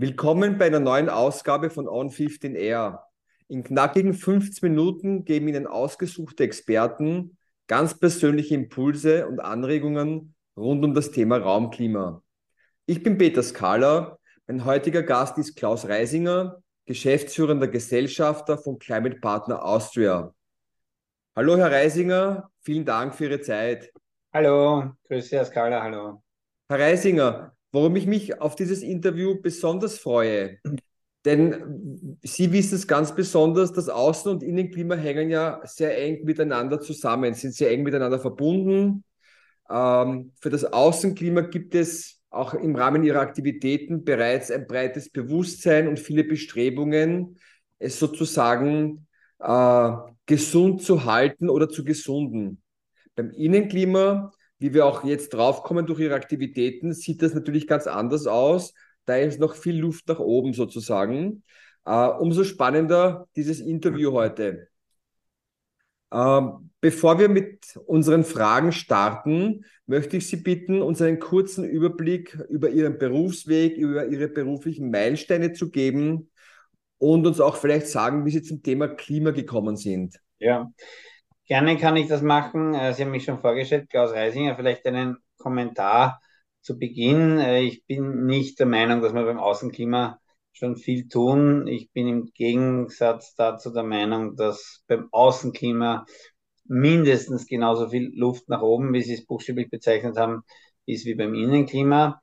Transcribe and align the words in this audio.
Willkommen 0.00 0.58
bei 0.58 0.66
einer 0.66 0.78
neuen 0.78 1.08
Ausgabe 1.08 1.70
von 1.70 1.88
On 1.88 2.08
15 2.08 2.54
Air. 2.54 3.02
In 3.48 3.64
knackigen 3.64 4.14
15 4.14 4.70
Minuten 4.70 5.24
geben 5.24 5.48
Ihnen 5.48 5.66
ausgesuchte 5.66 6.44
Experten 6.44 7.36
ganz 7.66 7.98
persönliche 7.98 8.54
Impulse 8.54 9.26
und 9.26 9.40
Anregungen 9.40 10.36
rund 10.56 10.84
um 10.84 10.94
das 10.94 11.10
Thema 11.10 11.38
Raumklima. 11.38 12.22
Ich 12.86 13.02
bin 13.02 13.18
Peter 13.18 13.42
Skala. 13.42 14.20
Mein 14.46 14.64
heutiger 14.64 15.02
Gast 15.02 15.36
ist 15.36 15.56
Klaus 15.56 15.88
Reisinger, 15.88 16.62
geschäftsführender 16.86 17.66
Gesellschafter 17.66 18.56
von 18.56 18.78
Climate 18.78 19.18
Partner 19.18 19.64
Austria. 19.64 20.32
Hallo, 21.34 21.56
Herr 21.56 21.72
Reisinger, 21.72 22.52
vielen 22.60 22.84
Dank 22.84 23.16
für 23.16 23.24
Ihre 23.24 23.40
Zeit. 23.40 23.92
Hallo, 24.32 24.92
grüße 25.08 25.34
Herr 25.34 25.44
Skala, 25.44 25.82
hallo. 25.82 26.22
Herr 26.68 26.78
Reisinger, 26.78 27.57
Warum 27.72 27.96
ich 27.96 28.06
mich 28.06 28.40
auf 28.40 28.56
dieses 28.56 28.82
Interview 28.82 29.40
besonders 29.40 29.98
freue. 29.98 30.58
Denn 31.24 32.18
Sie 32.22 32.52
wissen 32.52 32.76
es 32.76 32.86
ganz 32.86 33.14
besonders, 33.14 33.72
das 33.72 33.90
Außen- 33.90 34.30
und 34.30 34.42
Innenklima 34.42 34.94
hängen 34.94 35.28
ja 35.28 35.60
sehr 35.64 35.98
eng 35.98 36.24
miteinander 36.24 36.80
zusammen, 36.80 37.34
sind 37.34 37.54
sehr 37.54 37.70
eng 37.70 37.82
miteinander 37.82 38.18
verbunden. 38.18 39.04
Ähm, 39.68 40.32
für 40.40 40.50
das 40.50 40.64
Außenklima 40.64 41.42
gibt 41.42 41.74
es 41.74 42.20
auch 42.30 42.54
im 42.54 42.76
Rahmen 42.76 43.04
Ihrer 43.04 43.20
Aktivitäten 43.20 44.04
bereits 44.04 44.50
ein 44.50 44.66
breites 44.66 45.10
Bewusstsein 45.10 45.88
und 45.88 45.98
viele 45.98 46.24
Bestrebungen, 46.24 47.38
es 47.78 47.98
sozusagen 47.98 49.06
äh, 49.38 49.90
gesund 50.26 50.82
zu 50.82 51.04
halten 51.04 51.48
oder 51.48 51.68
zu 51.68 51.84
gesunden. 51.84 52.62
Beim 53.16 53.30
Innenklima 53.30 54.30
wie 54.58 54.74
wir 54.74 54.86
auch 54.86 55.04
jetzt 55.04 55.30
draufkommen 55.30 55.86
durch 55.86 56.00
ihre 56.00 56.14
Aktivitäten, 56.14 56.92
sieht 56.92 57.22
das 57.22 57.34
natürlich 57.34 57.66
ganz 57.66 57.86
anders 57.86 58.26
aus. 58.26 58.74
Da 59.04 59.16
ist 59.16 59.40
noch 59.40 59.54
viel 59.54 59.78
Luft 59.78 60.08
nach 60.08 60.18
oben 60.18 60.52
sozusagen. 60.52 61.42
Uh, 61.86 62.12
umso 62.20 62.44
spannender 62.44 63.28
dieses 63.34 63.60
Interview 63.60 64.12
heute. 64.12 64.68
Uh, 66.12 66.58
bevor 66.82 67.18
wir 67.18 67.30
mit 67.30 67.78
unseren 67.86 68.24
Fragen 68.24 68.72
starten, 68.72 69.64
möchte 69.86 70.18
ich 70.18 70.26
Sie 70.26 70.36
bitten, 70.36 70.82
uns 70.82 71.00
einen 71.00 71.18
kurzen 71.18 71.64
Überblick 71.64 72.38
über 72.50 72.68
Ihren 72.68 72.98
Berufsweg, 72.98 73.76
über 73.78 74.06
Ihre 74.06 74.28
beruflichen 74.28 74.90
Meilensteine 74.90 75.54
zu 75.54 75.70
geben 75.70 76.30
und 76.98 77.26
uns 77.26 77.40
auch 77.40 77.56
vielleicht 77.56 77.88
sagen, 77.88 78.26
wie 78.26 78.32
Sie 78.32 78.42
zum 78.42 78.62
Thema 78.62 78.88
Klima 78.88 79.30
gekommen 79.30 79.76
sind. 79.76 80.20
Ja, 80.38 80.70
Gerne 81.48 81.78
kann 81.78 81.96
ich 81.96 82.08
das 82.08 82.20
machen. 82.20 82.74
Äh, 82.74 82.92
Sie 82.92 83.02
haben 83.02 83.10
mich 83.10 83.24
schon 83.24 83.40
vorgestellt, 83.40 83.88
Klaus 83.88 84.12
Reisinger, 84.12 84.54
vielleicht 84.54 84.84
einen 84.86 85.16
Kommentar 85.38 86.20
zu 86.60 86.78
Beginn. 86.78 87.38
Äh, 87.38 87.62
ich 87.62 87.86
bin 87.86 88.26
nicht 88.26 88.58
der 88.58 88.66
Meinung, 88.66 89.00
dass 89.00 89.14
wir 89.14 89.24
beim 89.24 89.38
Außenklima 89.38 90.20
schon 90.52 90.76
viel 90.76 91.08
tun. 91.08 91.66
Ich 91.66 91.90
bin 91.92 92.06
im 92.06 92.26
Gegensatz 92.34 93.34
dazu 93.34 93.72
der 93.72 93.82
Meinung, 93.82 94.36
dass 94.36 94.84
beim 94.88 95.08
Außenklima 95.10 96.04
mindestens 96.66 97.46
genauso 97.46 97.88
viel 97.88 98.12
Luft 98.14 98.48
nach 98.50 98.60
oben, 98.60 98.92
wie 98.92 99.00
Sie 99.02 99.14
es 99.14 99.24
buchstäblich 99.26 99.70
bezeichnet 99.70 100.18
haben, 100.18 100.42
ist 100.84 101.06
wie 101.06 101.14
beim 101.14 101.34
Innenklima. 101.34 102.20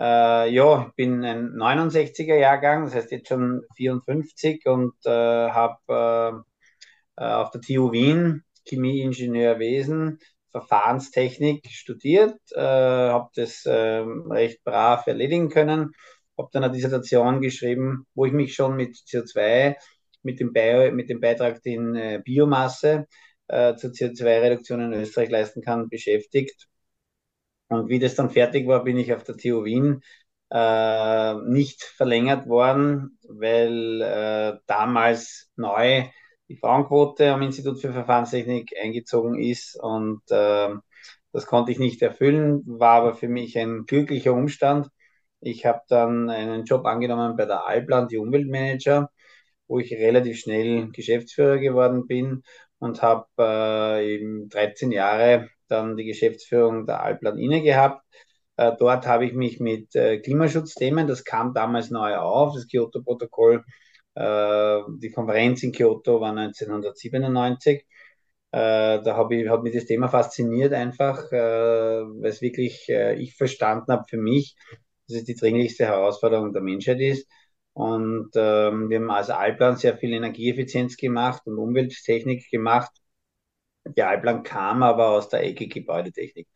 Äh, 0.00 0.50
ja, 0.54 0.86
ich 0.88 0.94
bin 0.94 1.22
ein 1.24 1.50
69er 1.56 2.36
Jahrgang, 2.36 2.84
das 2.84 2.94
heißt 2.94 3.10
jetzt 3.12 3.28
schon 3.28 3.62
54 3.76 4.64
und 4.66 4.94
äh, 5.04 5.10
habe 5.10 6.44
äh, 7.16 7.22
auf 7.24 7.50
der 7.50 7.60
TU 7.60 7.92
Wien 7.92 8.44
Chemieingenieurwesen, 8.66 10.18
Verfahrenstechnik 10.50 11.66
studiert, 11.70 12.38
äh, 12.52 12.60
habe 12.60 13.30
das 13.34 13.64
äh, 13.66 13.72
recht 13.72 14.62
brav 14.64 15.06
erledigen 15.06 15.48
können, 15.48 15.92
habe 16.38 16.48
dann 16.52 16.64
eine 16.64 16.72
Dissertation 16.72 17.40
geschrieben, 17.40 18.06
wo 18.14 18.26
ich 18.26 18.32
mich 18.32 18.54
schon 18.54 18.76
mit 18.76 18.96
CO2, 18.96 19.76
mit 20.22 20.40
dem, 20.40 20.52
Bio, 20.52 20.92
mit 20.92 21.08
dem 21.10 21.20
Beitrag 21.20 21.60
in 21.64 21.96
äh, 21.96 22.20
Biomasse 22.24 23.06
äh, 23.48 23.74
zur 23.76 23.90
CO2-Reduktion 23.90 24.80
in 24.80 24.92
Österreich 25.00 25.30
leisten 25.30 25.62
kann, 25.62 25.88
beschäftigt. 25.88 26.68
Und 27.68 27.88
wie 27.88 27.98
das 27.98 28.14
dann 28.14 28.30
fertig 28.30 28.66
war, 28.66 28.84
bin 28.84 28.98
ich 28.98 29.12
auf 29.14 29.24
der 29.24 29.36
TU 29.36 29.64
Wien 29.64 30.02
äh, 30.50 31.34
nicht 31.48 31.82
verlängert 31.82 32.46
worden, 32.46 33.18
weil 33.22 34.02
äh, 34.02 34.58
damals 34.66 35.50
neu 35.56 36.04
die 36.52 36.58
Frauenquote 36.58 37.32
am 37.32 37.40
Institut 37.42 37.80
für 37.80 37.92
Verfahrenstechnik 37.92 38.72
eingezogen 38.80 39.40
ist 39.40 39.74
und 39.80 40.20
äh, 40.30 40.68
das 41.32 41.46
konnte 41.46 41.72
ich 41.72 41.78
nicht 41.78 42.02
erfüllen, 42.02 42.62
war 42.66 43.00
aber 43.00 43.14
für 43.14 43.28
mich 43.28 43.58
ein 43.58 43.86
glücklicher 43.86 44.34
Umstand. 44.34 44.88
Ich 45.40 45.64
habe 45.64 45.80
dann 45.88 46.28
einen 46.28 46.64
Job 46.64 46.84
angenommen 46.84 47.36
bei 47.36 47.46
der 47.46 47.66
Alplan, 47.66 48.08
die 48.08 48.18
Umweltmanager, 48.18 49.10
wo 49.66 49.78
ich 49.78 49.92
relativ 49.94 50.40
schnell 50.40 50.90
Geschäftsführer 50.92 51.56
geworden 51.58 52.06
bin 52.06 52.42
und 52.78 53.00
habe 53.00 53.26
äh, 53.38 54.14
eben 54.14 54.50
13 54.50 54.92
Jahre 54.92 55.48
dann 55.68 55.96
die 55.96 56.04
Geschäftsführung 56.04 56.86
der 56.86 57.02
Alplan 57.02 57.38
inne 57.38 57.62
gehabt. 57.62 58.04
Äh, 58.56 58.72
dort 58.78 59.06
habe 59.06 59.24
ich 59.24 59.32
mich 59.32 59.58
mit 59.58 59.94
äh, 59.94 60.18
Klimaschutzthemen, 60.18 61.06
das 61.06 61.24
kam 61.24 61.54
damals 61.54 61.90
neu 61.90 62.14
auf, 62.16 62.54
das 62.54 62.68
Kyoto-Protokoll 62.68 63.64
die 64.14 65.10
Konferenz 65.10 65.62
in 65.62 65.72
Kyoto 65.72 66.20
war 66.20 66.30
1997. 66.30 67.86
Äh, 68.52 69.02
da 69.02 69.16
habe 69.16 69.36
ich, 69.36 69.48
hat 69.48 69.62
mich 69.62 69.74
das 69.74 69.86
Thema 69.86 70.08
fasziniert 70.08 70.74
einfach, 70.74 71.32
äh, 71.32 71.36
weil 71.38 72.30
es 72.30 72.42
wirklich 72.42 72.88
ich 72.88 73.34
verstanden 73.36 73.92
habe 73.92 74.04
für 74.08 74.18
mich, 74.18 74.56
dass 75.08 75.18
es 75.18 75.24
die 75.24 75.34
dringlichste 75.34 75.86
Herausforderung 75.86 76.52
der 76.52 76.62
Menschheit 76.62 77.00
ist. 77.00 77.26
Und 77.74 78.30
ähm, 78.34 78.90
wir 78.90 78.98
haben 78.98 79.10
als 79.10 79.30
Alplan 79.30 79.76
sehr 79.76 79.96
viel 79.96 80.12
Energieeffizienz 80.12 80.96
gemacht 80.96 81.42
und 81.46 81.58
Umwelttechnik 81.58 82.50
gemacht. 82.50 82.90
Der 83.84 84.08
Alplan 84.08 84.42
kam 84.42 84.82
aber 84.82 85.08
aus 85.10 85.28
der 85.28 85.42
Ecke 85.44 85.68
Gebäudetechnik. 85.68 86.48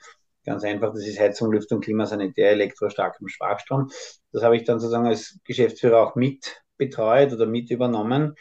Ganz 0.44 0.62
einfach, 0.64 0.92
das 0.92 1.06
ist 1.06 1.18
Heizung, 1.18 1.52
Lüftung, 1.52 1.80
Klimasanitär, 1.80 2.50
elektrostarkem 2.50 3.28
Schwachstrom. 3.28 3.88
Das 4.32 4.42
habe 4.42 4.56
ich 4.56 4.64
dann 4.64 4.78
sozusagen 4.78 5.06
als 5.06 5.38
Geschäftsführer 5.44 6.06
auch 6.06 6.14
mit 6.14 6.62
betreut 6.76 7.32
oder 7.32 7.46
mit 7.46 7.70
übernommen. 7.70 8.34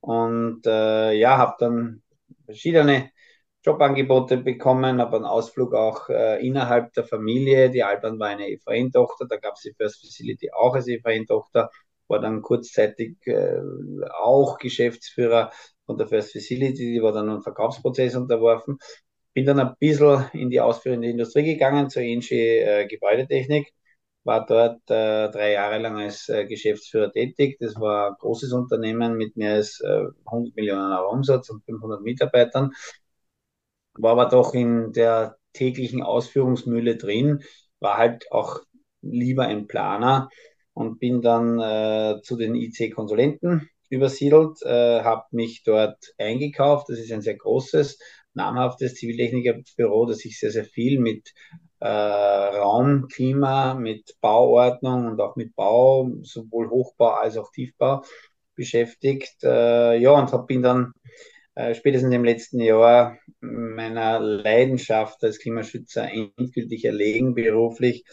Und 0.00 0.66
äh, 0.66 1.12
ja, 1.14 1.38
habe 1.38 1.56
dann 1.58 2.02
verschiedene 2.44 3.10
Jobangebote 3.66 4.36
bekommen, 4.38 5.00
habe 5.00 5.16
einen 5.16 5.24
Ausflug 5.24 5.74
auch 5.74 6.08
äh, 6.08 6.46
innerhalb 6.46 6.92
der 6.92 7.04
Familie. 7.04 7.70
Die 7.70 7.82
Alban 7.82 8.18
war 8.20 8.28
eine 8.28 8.48
EVN-Tochter, 8.48 9.26
da 9.28 9.36
gab 9.36 9.54
es 9.56 9.62
die 9.62 9.74
First 9.76 10.00
Facility 10.00 10.52
auch 10.52 10.74
als 10.74 10.86
EVN-Tochter, 10.86 11.70
war 12.06 12.20
dann 12.20 12.42
kurzzeitig 12.42 13.16
äh, 13.26 13.58
auch 14.22 14.58
Geschäftsführer 14.58 15.50
von 15.84 15.98
der 15.98 16.06
First 16.06 16.32
Facility, 16.32 16.92
die 16.94 17.02
war 17.02 17.12
dann 17.12 17.28
einem 17.28 17.42
Verkaufsprozess 17.42 18.14
unterworfen. 18.14 18.78
Bin 19.34 19.46
dann 19.46 19.60
ein 19.60 19.74
bisschen 19.78 20.26
in 20.32 20.50
die 20.50 20.60
ausführende 20.60 21.08
Industrie 21.08 21.44
gegangen, 21.44 21.90
zur 21.90 22.02
ENG 22.02 22.30
äh, 22.30 22.86
Gebäudetechnik 22.86 23.72
war 24.26 24.44
dort 24.44 24.80
äh, 24.90 25.30
drei 25.30 25.52
Jahre 25.52 25.78
lang 25.78 25.98
als 25.98 26.28
äh, 26.28 26.46
Geschäftsführer 26.46 27.12
tätig. 27.12 27.58
Das 27.60 27.76
war 27.76 28.08
ein 28.10 28.16
großes 28.18 28.52
Unternehmen 28.52 29.16
mit 29.16 29.36
mehr 29.36 29.54
als 29.54 29.80
äh, 29.80 30.02
100 30.26 30.56
Millionen 30.56 30.92
Euro 30.92 31.12
Umsatz 31.12 31.48
und 31.48 31.64
500 31.64 32.02
Mitarbeitern. 32.02 32.72
War 33.94 34.12
aber 34.12 34.26
doch 34.26 34.52
in 34.52 34.92
der 34.92 35.36
täglichen 35.52 36.02
Ausführungsmühle 36.02 36.96
drin, 36.96 37.42
war 37.80 37.96
halt 37.98 38.30
auch 38.32 38.60
lieber 39.00 39.44
ein 39.44 39.68
Planer 39.68 40.28
und 40.74 40.98
bin 40.98 41.22
dann 41.22 41.60
äh, 41.60 42.20
zu 42.22 42.36
den 42.36 42.54
IC-Konsulenten 42.56 43.70
übersiedelt, 43.88 44.60
äh, 44.62 45.02
habe 45.02 45.24
mich 45.30 45.62
dort 45.62 46.14
eingekauft. 46.18 46.88
Das 46.88 46.98
ist 46.98 47.12
ein 47.12 47.22
sehr 47.22 47.36
großes, 47.36 47.98
namhaftes 48.34 48.94
Ziviltechnikerbüro, 48.96 50.06
das 50.06 50.18
sich 50.18 50.38
sehr, 50.38 50.50
sehr 50.50 50.64
viel 50.64 50.98
mit 51.00 51.32
äh, 51.86 52.56
Raum, 52.58 53.08
Klima, 53.08 53.74
mit 53.74 54.16
Bauordnung 54.20 55.06
und 55.06 55.20
auch 55.20 55.36
mit 55.36 55.54
Bau, 55.54 56.10
sowohl 56.22 56.68
Hochbau 56.70 57.10
als 57.10 57.36
auch 57.36 57.50
Tiefbau 57.52 58.02
beschäftigt. 58.56 59.44
Äh, 59.44 59.98
ja, 59.98 60.10
und 60.12 60.32
hab, 60.32 60.48
bin 60.48 60.62
dann 60.62 60.92
äh, 61.54 61.74
spätestens 61.74 62.12
im 62.14 62.24
letzten 62.24 62.60
Jahr 62.60 63.18
meiner 63.40 64.18
Leidenschaft 64.20 65.22
als 65.22 65.38
Klimaschützer 65.38 66.10
endgültig 66.10 66.84
erlegen, 66.84 67.34
beruflich. 67.34 68.04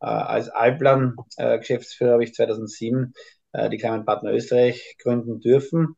Äh, 0.00 0.06
als 0.06 0.48
Alplan-Geschäftsführer 0.48 2.12
habe 2.12 2.24
ich 2.24 2.34
2007 2.34 3.12
äh, 3.52 3.70
die 3.70 3.78
Climate 3.78 4.04
Partner 4.04 4.32
Österreich 4.32 4.96
gründen 5.02 5.40
dürfen. 5.40 5.96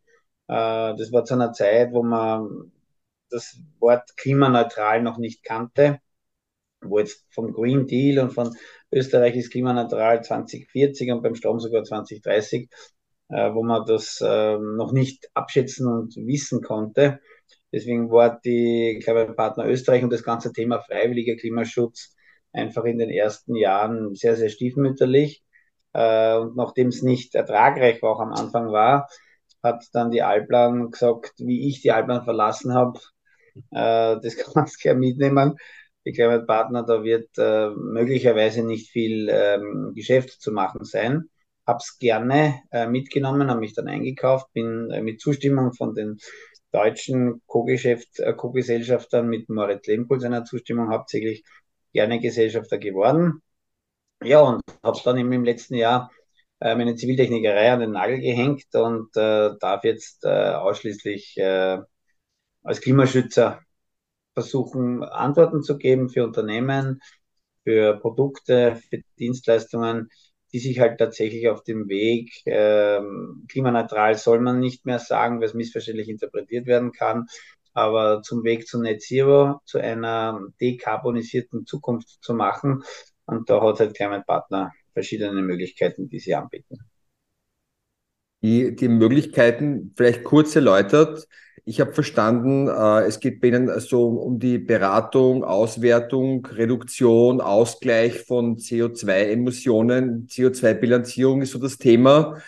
Äh, 0.49 0.97
das 0.97 1.13
war 1.13 1.25
zu 1.25 1.35
einer 1.35 1.53
Zeit, 1.53 1.93
wo 1.93 2.03
man 2.03 2.73
das 3.31 3.61
Wort 3.81 4.17
klimaneutral 4.17 5.03
noch 5.03 5.19
nicht 5.19 5.45
kannte 5.45 6.01
wo 6.83 6.99
jetzt 6.99 7.27
vom 7.31 7.53
Green 7.53 7.87
Deal 7.87 8.19
und 8.19 8.33
von 8.33 8.55
Österreich 8.93 9.37
ist 9.37 9.51
klimaneutral 9.51 10.23
2040 10.23 11.13
und 11.13 11.23
beim 11.23 11.35
Strom 11.35 11.61
sogar 11.61 11.85
2030, 11.85 12.69
äh, 13.31 13.53
wo 13.53 13.63
man 13.63 13.85
das 13.87 14.21
äh, 14.21 14.59
noch 14.59 14.93
nicht 14.93 15.29
abschätzen 15.35 15.87
und 15.87 16.17
wissen 16.17 16.63
konnte. 16.63 17.21
Deswegen 17.73 18.11
war 18.11 18.41
die 18.45 19.03
Partner 19.37 19.67
Österreich 19.67 20.03
und 20.03 20.13
das 20.13 20.23
ganze 20.23 20.53
Thema 20.53 20.81
freiwilliger 20.81 21.37
Klimaschutz 21.37 22.15
einfach 22.53 22.85
in 22.85 22.99
den 22.99 23.11
ersten 23.11 23.55
Jahren 23.55 24.15
sehr, 24.15 24.37
sehr 24.37 24.49
stiefmütterlich. 24.49 25.43
Äh, 25.93 26.37
und 26.37 26.57
nachdem 26.57 26.89
es 26.89 27.03
nicht 27.03 27.35
ertragreich 27.35 28.03
auch 28.03 28.21
am 28.21 28.33
Anfang 28.33 28.73
war, 28.73 29.09
hat 29.63 29.85
dann 29.93 30.11
die 30.11 30.23
Alplan 30.23 30.91
gesagt, 30.91 31.35
wie 31.39 31.69
ich 31.69 31.83
die 31.83 31.93
Alplan 31.93 32.25
verlassen 32.25 32.75
habe, 32.75 33.01
äh, 33.71 34.17
das 34.23 34.37
kannst 34.55 34.77
du 34.77 34.83
gerne 34.83 35.01
mitnehmen. 35.01 35.57
Glaube, 36.13 36.45
Partner, 36.45 36.85
da 36.85 37.03
wird 37.03 37.29
äh, 37.39 37.71
möglicherweise 37.71 38.65
nicht 38.65 38.91
viel 38.91 39.29
ähm, 39.31 39.93
Geschäft 39.95 40.41
zu 40.41 40.53
machen 40.53 40.85
sein. 40.85 41.29
Hab's 41.67 41.99
gerne 41.99 42.63
äh, 42.71 42.87
mitgenommen, 42.87 43.51
habe 43.51 43.61
mich 43.61 43.75
dann 43.75 43.89
eingekauft, 43.89 44.53
bin 44.53 44.91
äh, 44.91 45.03
mit 45.03 45.21
Zustimmung 45.21 45.73
von 45.75 45.95
den 45.95 46.19
deutschen 46.73 47.43
Co-Geschäft, 47.47 48.21
äh, 48.21 48.33
Co-Gesellschaftern 48.33 49.29
mit 49.29 49.49
Moritz 49.49 49.87
Lehmpohl 49.87 50.21
seiner 50.21 50.45
Zustimmung 50.45 50.91
hauptsächlich 50.91 51.45
gerne 51.93 52.21
Gesellschafter 52.21 52.79
geworden. 52.79 53.43
Ja, 54.23 54.41
und 54.41 54.63
habe 54.83 54.99
dann 55.05 55.19
eben 55.19 55.33
im 55.33 55.45
letzten 55.45 55.75
Jahr 55.75 56.11
äh, 56.61 56.75
meine 56.75 56.97
Ziviltechnikerei 56.97 57.73
an 57.73 57.81
den 57.81 57.93
Nagel 57.93 58.21
gehängt 58.21 58.75
und 58.75 59.17
äh, 59.17 59.51
darf 59.61 59.85
jetzt 59.85 60.27
ausschließlich 60.27 61.37
als 62.63 62.81
Klimaschützer 62.81 63.61
versuchen, 64.39 65.03
Antworten 65.03 65.63
zu 65.63 65.79
geben 65.79 66.09
für 66.11 66.25
Unternehmen, 66.25 67.01
für 67.65 67.99
Produkte, 67.99 68.77
für 68.89 69.01
Dienstleistungen, 69.19 70.09
die 70.53 70.61
sich 70.61 70.79
halt 70.81 70.99
tatsächlich 70.99 71.49
auf 71.49 71.65
dem 71.65 71.89
Weg 71.89 72.31
ähm, 72.47 73.45
klimaneutral 73.51 74.15
soll 74.17 74.41
man 74.41 74.61
nicht 74.61 74.87
mehr 74.87 75.01
sagen, 75.01 75.41
weil 75.41 75.49
es 75.49 75.55
missverständlich 75.55 76.09
interpretiert 76.09 76.67
werden 76.67 76.93
kann, 76.93 77.27
aber 77.75 78.23
zum 78.23 78.45
Weg 78.45 78.67
zu 78.69 78.81
Net 78.81 79.03
Zero, 79.03 79.61
zu 79.65 79.79
einer 79.79 80.41
dekarbonisierten 80.61 81.67
Zukunft 81.67 82.19
zu 82.23 82.35
machen. 82.35 82.85
Und 83.27 83.51
da 83.51 83.61
hat 83.63 83.81
halt 83.81 83.97
Climate 83.97 84.25
Partner 84.27 84.73
verschiedene 84.95 85.43
Möglichkeiten, 85.43 86.09
die 86.09 86.21
sie 86.21 86.35
anbieten. 86.37 86.79
Die, 88.43 88.77
die 88.77 88.89
Möglichkeiten 88.89 89.93
vielleicht 89.97 90.23
kurz 90.25 90.55
erläutert. 90.55 91.27
Ich 91.69 91.83
habe 91.83 91.93
verstanden, 91.93 92.67
äh, 92.67 93.03
es 93.03 93.21
geht 93.21 93.43
bei 93.43 93.49
Ihnen 93.49 93.69
so 93.79 94.07
um 94.07 94.39
die 94.39 94.57
Beratung, 94.57 95.45
Auswertung, 95.45 96.47
Reduktion, 96.47 97.43
Ausgleich 97.43 98.23
von 98.25 98.57
CO2-Emissionen, 98.57 100.29
CO2-Bilanzierung 100.29 101.43
ist 101.43 101.51
so 101.51 101.59
das 101.59 101.77
Thema. 101.77 102.39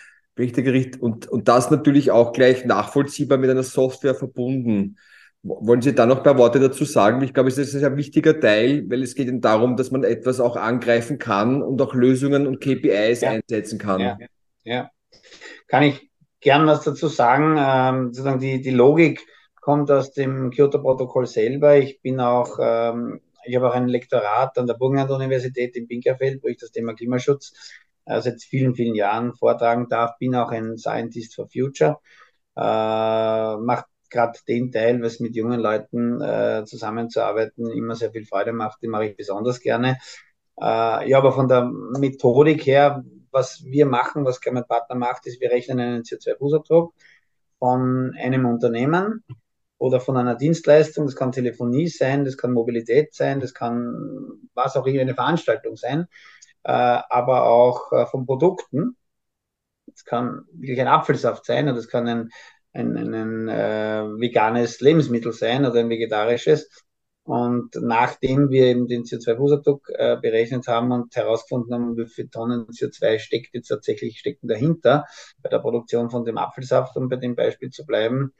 Und, 1.01 1.27
und 1.27 1.47
das 1.47 1.69
natürlich 1.69 2.09
auch 2.09 2.33
gleich 2.33 2.65
nachvollziehbar 2.65 3.37
mit 3.37 3.51
einer 3.51 3.61
Software 3.61 4.15
verbunden. 4.15 4.97
Wollen 5.43 5.83
Sie 5.83 5.93
da 5.93 6.07
noch 6.07 6.17
ein 6.17 6.23
paar 6.23 6.39
Worte 6.39 6.59
dazu 6.59 6.83
sagen? 6.83 7.21
Ich 7.21 7.35
glaube, 7.35 7.49
es 7.49 7.59
ist 7.59 7.75
ein 7.75 7.97
wichtiger 7.97 8.39
Teil, 8.39 8.89
weil 8.89 9.03
es 9.03 9.13
geht 9.13 9.27
Ihnen 9.27 9.41
darum, 9.41 9.77
dass 9.77 9.91
man 9.91 10.03
etwas 10.03 10.39
auch 10.39 10.55
angreifen 10.55 11.19
kann 11.19 11.61
und 11.61 11.79
auch 11.79 11.93
Lösungen 11.93 12.47
und 12.47 12.59
KPIs 12.59 13.21
ja. 13.21 13.29
einsetzen 13.29 13.77
kann. 13.77 13.99
Ja, 13.99 14.17
ja. 14.63 14.89
Kann 15.67 15.83
ich 15.83 16.10
gern 16.41 16.67
was 16.67 16.83
dazu 16.83 17.07
sagen. 17.07 17.55
Ähm, 17.57 18.13
sozusagen 18.13 18.39
die, 18.39 18.61
die 18.61 18.71
Logik 18.71 19.25
kommt 19.61 19.89
aus 19.91 20.11
dem 20.11 20.49
Kyoto-Protokoll 20.51 21.27
selber. 21.27 21.77
Ich 21.77 22.01
bin 22.01 22.19
auch, 22.19 22.57
ähm, 22.59 23.21
ich 23.45 23.55
habe 23.55 23.69
auch 23.69 23.75
ein 23.75 23.87
Lektorat 23.87 24.57
an 24.57 24.67
der 24.67 24.73
Burgenland-Universität 24.73 25.75
in 25.75 25.87
Pinkerfeld, 25.87 26.43
wo 26.43 26.47
ich 26.47 26.57
das 26.57 26.71
Thema 26.71 26.93
Klimaschutz 26.93 27.53
äh, 28.05 28.19
seit 28.21 28.41
vielen, 28.41 28.75
vielen 28.75 28.95
Jahren 28.95 29.33
vortragen 29.33 29.87
darf. 29.87 30.17
Bin 30.17 30.35
auch 30.35 30.51
ein 30.51 30.77
Scientist 30.77 31.35
for 31.35 31.47
Future. 31.47 31.99
Äh, 32.57 33.57
macht 33.57 33.85
gerade 34.09 34.37
den 34.47 34.71
Teil, 34.71 35.01
was 35.01 35.19
mit 35.19 35.35
jungen 35.35 35.59
Leuten 35.59 36.21
äh, 36.21 36.65
zusammenzuarbeiten 36.65 37.69
immer 37.71 37.95
sehr 37.95 38.11
viel 38.11 38.25
Freude 38.25 38.51
macht, 38.51 38.81
den 38.83 38.91
mache 38.91 39.05
ich 39.05 39.15
besonders 39.15 39.61
gerne. 39.61 39.97
Äh, 40.59 41.09
ja, 41.09 41.17
aber 41.17 41.31
von 41.31 41.47
der 41.47 41.63
Methodik 41.63 42.65
her, 42.65 43.03
was 43.31 43.63
wir 43.65 43.85
machen, 43.85 44.25
was 44.25 44.39
mein 44.51 44.67
Partner 44.67 44.95
macht, 44.95 45.25
ist, 45.25 45.41
wir 45.41 45.51
rechnen 45.51 45.79
einen 45.79 46.03
CO2-Fußabdruck 46.03 46.93
von 47.59 48.13
einem 48.19 48.45
Unternehmen 48.45 49.23
oder 49.77 49.99
von 49.99 50.17
einer 50.17 50.35
Dienstleistung. 50.35 51.05
Das 51.05 51.15
kann 51.15 51.31
Telefonie 51.31 51.87
sein, 51.87 52.25
das 52.25 52.37
kann 52.37 52.53
Mobilität 52.53 53.13
sein, 53.13 53.39
das 53.39 53.53
kann 53.53 54.49
was 54.53 54.75
auch 54.75 54.85
immer 54.85 55.01
eine 55.01 55.15
Veranstaltung 55.15 55.75
sein, 55.75 56.07
äh, 56.63 56.71
aber 56.71 57.45
auch 57.45 57.91
äh, 57.91 58.05
von 58.05 58.25
Produkten. 58.25 58.97
Es 59.93 60.05
kann 60.05 60.45
wirklich 60.53 60.79
ein 60.81 60.87
Apfelsaft 60.87 61.45
sein 61.45 61.67
und 61.67 61.77
es 61.77 61.87
kann 61.87 62.07
ein 62.07 62.29
ein, 62.73 62.97
ein, 62.97 63.13
ein 63.13 63.49
äh, 63.49 64.03
veganes 64.19 64.79
Lebensmittel 64.81 65.33
sein 65.33 65.65
oder 65.65 65.79
ein 65.79 65.89
vegetarisches. 65.89 66.69
Und 67.23 67.75
nachdem 67.75 68.49
wir 68.49 68.65
eben 68.65 68.87
den 68.87 69.03
CO2-Fußabdruck 69.03 69.89
äh, 69.93 70.17
berechnet 70.19 70.67
haben 70.67 70.91
und 70.91 71.15
herausgefunden 71.15 71.73
haben, 71.73 71.97
wie 71.97 72.07
viele 72.07 72.29
Tonnen 72.29 72.65
CO2 72.67 73.19
steckt 73.19 73.53
jetzt 73.53 73.67
tatsächlich 73.67 74.17
stecken 74.19 74.47
dahinter, 74.47 75.05
bei 75.41 75.49
der 75.49 75.59
Produktion 75.59 76.09
von 76.09 76.25
dem 76.25 76.37
Apfelsaft, 76.37 76.95
um 76.97 77.09
bei 77.09 77.17
dem 77.17 77.35
Beispiel 77.35 77.69
zu 77.69 77.85
bleiben, 77.85 78.33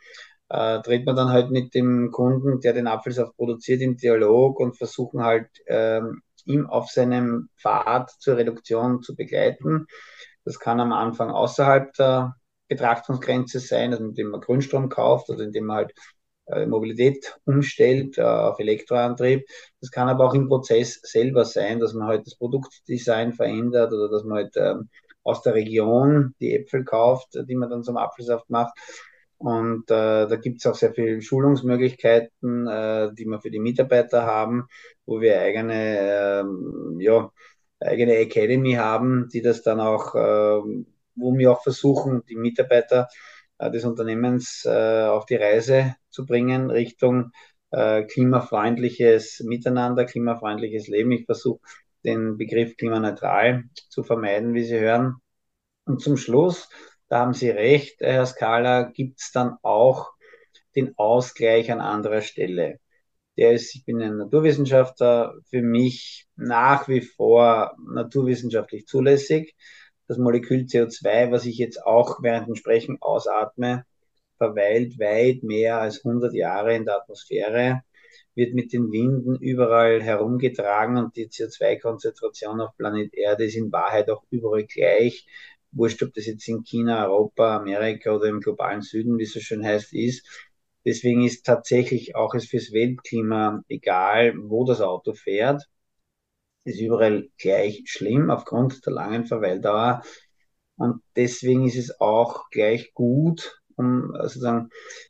äh, 0.49 0.81
dreht 0.81 1.05
man 1.05 1.15
dann 1.15 1.29
halt 1.29 1.51
mit 1.51 1.75
dem 1.75 2.11
Kunden, 2.11 2.59
der 2.59 2.73
den 2.73 2.87
Apfelsaft 2.87 3.35
produziert, 3.37 3.81
im 3.81 3.97
Dialog 3.97 4.59
und 4.59 4.77
versuchen 4.77 5.23
halt 5.23 5.47
ähm, 5.67 6.21
ihm 6.45 6.67
auf 6.67 6.89
seinem 6.89 7.49
Pfad 7.57 8.09
zur 8.19 8.37
Reduktion 8.37 9.03
zu 9.03 9.15
begleiten. 9.15 9.85
Das 10.43 10.59
kann 10.59 10.79
am 10.79 10.91
Anfang 10.91 11.29
außerhalb 11.29 11.93
der 11.93 12.35
Betrachtungsgrenze 12.67 13.59
sein, 13.59 13.91
also 13.91 14.05
indem 14.05 14.29
man 14.29 14.41
Grünstrom 14.41 14.89
kauft 14.89 15.29
oder 15.29 15.43
indem 15.43 15.65
man 15.65 15.77
halt 15.77 15.93
Mobilität 16.65 17.37
umstellt 17.45 18.17
äh, 18.17 18.21
auf 18.21 18.59
Elektroantrieb. 18.59 19.45
Das 19.79 19.91
kann 19.91 20.09
aber 20.09 20.25
auch 20.25 20.33
im 20.33 20.47
Prozess 20.47 20.99
selber 21.03 21.45
sein, 21.45 21.79
dass 21.79 21.93
man 21.93 22.07
halt 22.07 22.25
das 22.25 22.35
Produktdesign 22.35 23.33
verändert 23.33 23.93
oder 23.93 24.09
dass 24.09 24.23
man 24.23 24.37
halt 24.37 24.57
ähm, 24.57 24.89
aus 25.23 25.41
der 25.41 25.53
Region 25.53 26.33
die 26.39 26.55
Äpfel 26.55 26.83
kauft, 26.83 27.37
die 27.47 27.55
man 27.55 27.69
dann 27.69 27.83
zum 27.83 27.97
Apfelsaft 27.97 28.49
macht. 28.49 28.73
Und 29.37 29.89
äh, 29.89 30.27
da 30.27 30.35
gibt 30.35 30.59
es 30.59 30.67
auch 30.67 30.75
sehr 30.75 30.93
viele 30.93 31.21
Schulungsmöglichkeiten, 31.21 32.67
äh, 32.67 33.11
die 33.13 33.25
wir 33.25 33.41
für 33.41 33.49
die 33.49 33.59
Mitarbeiter 33.59 34.25
haben, 34.25 34.67
wo 35.05 35.19
wir 35.19 35.39
eigene, 35.41 36.43
äh, 36.43 37.03
ja, 37.03 37.31
eigene 37.79 38.17
Academy 38.17 38.73
haben, 38.73 39.29
die 39.33 39.41
das 39.41 39.63
dann 39.63 39.79
auch 39.79 40.13
äh, 40.15 40.83
wo 41.15 41.37
wir 41.37 41.51
auch 41.51 41.63
versuchen, 41.63 42.23
die 42.29 42.35
Mitarbeiter 42.35 43.07
äh, 43.09 43.30
des 43.69 43.85
Unternehmens 43.85 44.65
äh, 44.65 45.03
auf 45.03 45.25
die 45.25 45.35
Reise 45.35 45.95
zu 46.09 46.25
bringen 46.25 46.71
Richtung 46.71 47.31
äh, 47.71 48.03
klimafreundliches 48.03 49.41
Miteinander, 49.45 50.05
klimafreundliches 50.05 50.87
Leben. 50.87 51.11
Ich 51.11 51.25
versuche 51.25 51.61
den 52.03 52.37
Begriff 52.37 52.75
klimaneutral 52.77 53.63
zu 53.89 54.03
vermeiden, 54.03 54.53
wie 54.53 54.63
Sie 54.63 54.79
hören. 54.79 55.15
Und 55.85 56.01
zum 56.01 56.17
Schluss, 56.17 56.69
da 57.09 57.19
haben 57.19 57.33
Sie 57.33 57.49
recht, 57.49 58.01
Herr 58.01 58.25
Skala, 58.25 58.83
gibt 58.83 59.19
es 59.19 59.31
dann 59.31 59.57
auch 59.61 60.11
den 60.75 60.97
Ausgleich 60.97 61.71
an 61.71 61.81
anderer 61.81 62.21
Stelle. 62.21 62.79
Der 63.37 63.53
ist, 63.53 63.75
ich 63.75 63.85
bin 63.85 64.01
ein 64.01 64.17
Naturwissenschaftler, 64.17 65.33
für 65.49 65.61
mich 65.61 66.27
nach 66.35 66.87
wie 66.87 67.01
vor 67.01 67.75
naturwissenschaftlich 67.79 68.87
zulässig 68.87 69.55
das 70.07 70.17
Molekül 70.17 70.65
CO2, 70.65 71.31
was 71.31 71.45
ich 71.45 71.57
jetzt 71.57 71.83
auch 71.85 72.21
während 72.21 72.47
dem 72.47 72.55
Sprechen 72.55 72.97
ausatme, 73.01 73.85
verweilt 74.37 74.99
weit 74.99 75.43
mehr 75.43 75.79
als 75.79 76.03
100 76.03 76.33
Jahre 76.33 76.75
in 76.75 76.85
der 76.85 76.97
Atmosphäre, 76.97 77.83
wird 78.35 78.53
mit 78.53 78.73
den 78.73 78.91
Winden 78.91 79.35
überall 79.37 80.01
herumgetragen 80.01 80.97
und 80.97 81.15
die 81.15 81.27
CO2-Konzentration 81.27 82.61
auf 82.61 82.75
Planet 82.77 83.13
Erde 83.13 83.45
ist 83.45 83.55
in 83.55 83.71
Wahrheit 83.71 84.09
auch 84.09 84.23
überall 84.29 84.65
gleich. 84.65 85.27
Wurscht, 85.71 86.01
ob 86.03 86.13
das 86.13 86.25
jetzt 86.25 86.47
in 86.47 86.63
China, 86.63 87.05
Europa, 87.07 87.57
Amerika 87.57 88.11
oder 88.11 88.25
im 88.27 88.41
globalen 88.41 88.81
Süden, 88.81 89.17
wie 89.17 89.23
es 89.23 89.33
so 89.33 89.39
schön 89.39 89.63
heißt, 89.65 89.93
ist. 89.93 90.27
Deswegen 90.85 91.23
ist 91.23 91.45
tatsächlich 91.45 92.15
auch 92.15 92.33
es 92.33 92.47
fürs 92.47 92.73
Weltklima 92.73 93.63
egal, 93.67 94.33
wo 94.37 94.65
das 94.65 94.81
Auto 94.81 95.13
fährt 95.13 95.63
ist 96.63 96.79
überall 96.79 97.27
gleich 97.37 97.83
schlimm 97.85 98.29
aufgrund 98.29 98.85
der 98.85 98.93
langen 98.93 99.25
Verweildauer. 99.25 100.01
Und 100.77 101.01
deswegen 101.15 101.67
ist 101.67 101.77
es 101.77 101.99
auch 101.99 102.49
gleich 102.49 102.93
gut, 102.93 103.61
um 103.75 104.13
sozusagen 104.21 104.69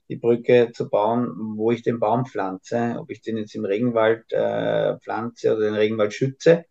die 0.09 0.17
Brücke 0.17 0.71
zu 0.73 0.89
bauen, 0.89 1.55
wo 1.55 1.71
ich 1.71 1.83
den 1.83 1.99
Baum 1.99 2.25
pflanze, 2.25 2.97
ob 2.99 3.09
ich 3.09 3.21
den 3.21 3.37
jetzt 3.37 3.55
im 3.55 3.65
Regenwald 3.65 4.31
äh, 4.31 4.97
pflanze 4.99 5.53
oder 5.55 5.65
den 5.65 5.75
Regenwald 5.75 6.13
schütze 6.13 6.65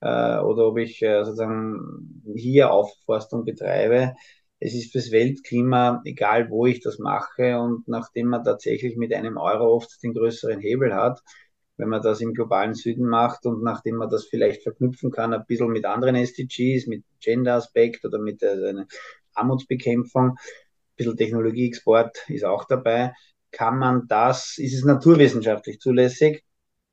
äh, 0.00 0.38
oder 0.38 0.68
ob 0.68 0.78
ich 0.78 1.02
äh, 1.02 1.24
sozusagen 1.24 2.22
hier 2.36 2.72
Aufforstung 2.72 3.44
betreibe. 3.44 4.14
Es 4.58 4.74
ist 4.74 4.92
fürs 4.92 5.10
Weltklima 5.10 6.02
egal, 6.04 6.50
wo 6.50 6.66
ich 6.66 6.80
das 6.80 6.98
mache 6.98 7.58
und 7.58 7.88
nachdem 7.88 8.28
man 8.28 8.44
tatsächlich 8.44 8.96
mit 8.96 9.12
einem 9.12 9.36
Euro 9.36 9.74
oft 9.74 10.02
den 10.02 10.14
größeren 10.14 10.60
Hebel 10.60 10.94
hat, 10.94 11.20
wenn 11.76 11.88
man 11.88 12.02
das 12.02 12.20
im 12.20 12.34
globalen 12.34 12.74
Süden 12.74 13.08
macht 13.08 13.46
und 13.46 13.62
nachdem 13.62 13.96
man 13.96 14.10
das 14.10 14.24
vielleicht 14.26 14.62
verknüpfen 14.62 15.10
kann, 15.10 15.32
ein 15.32 15.44
bisschen 15.46 15.70
mit 15.70 15.84
anderen 15.84 16.16
SDGs, 16.16 16.86
mit 16.86 17.04
Gender-Aspekt 17.20 18.04
oder 18.04 18.18
mit 18.18 18.42
äh, 18.42 18.84
Armutsbekämpfung, 19.34 20.30
ein 20.30 20.36
bisschen 20.96 21.16
Technologieexport 21.16 22.28
ist 22.28 22.44
auch 22.44 22.64
dabei, 22.64 23.14
kann 23.50 23.78
man 23.78 24.06
das, 24.08 24.58
ist 24.58 24.74
es 24.74 24.84
naturwissenschaftlich 24.84 25.80
zulässig, 25.80 26.44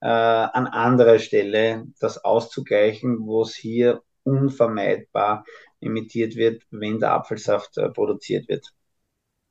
äh, 0.02 0.08
an 0.08 0.68
anderer 0.68 1.20
Stelle 1.20 1.86
das 2.00 2.24
auszugleichen, 2.24 3.20
wo 3.26 3.42
es 3.44 3.56
hier 3.56 4.02
unvermeidbar 4.24 5.46
emittiert 5.82 6.36
wird, 6.36 6.64
wenn 6.72 7.00
der 7.00 7.14
Apfelsaft 7.14 7.78
äh, 7.78 7.90
produziert 7.90 8.48
wird. 8.48 8.74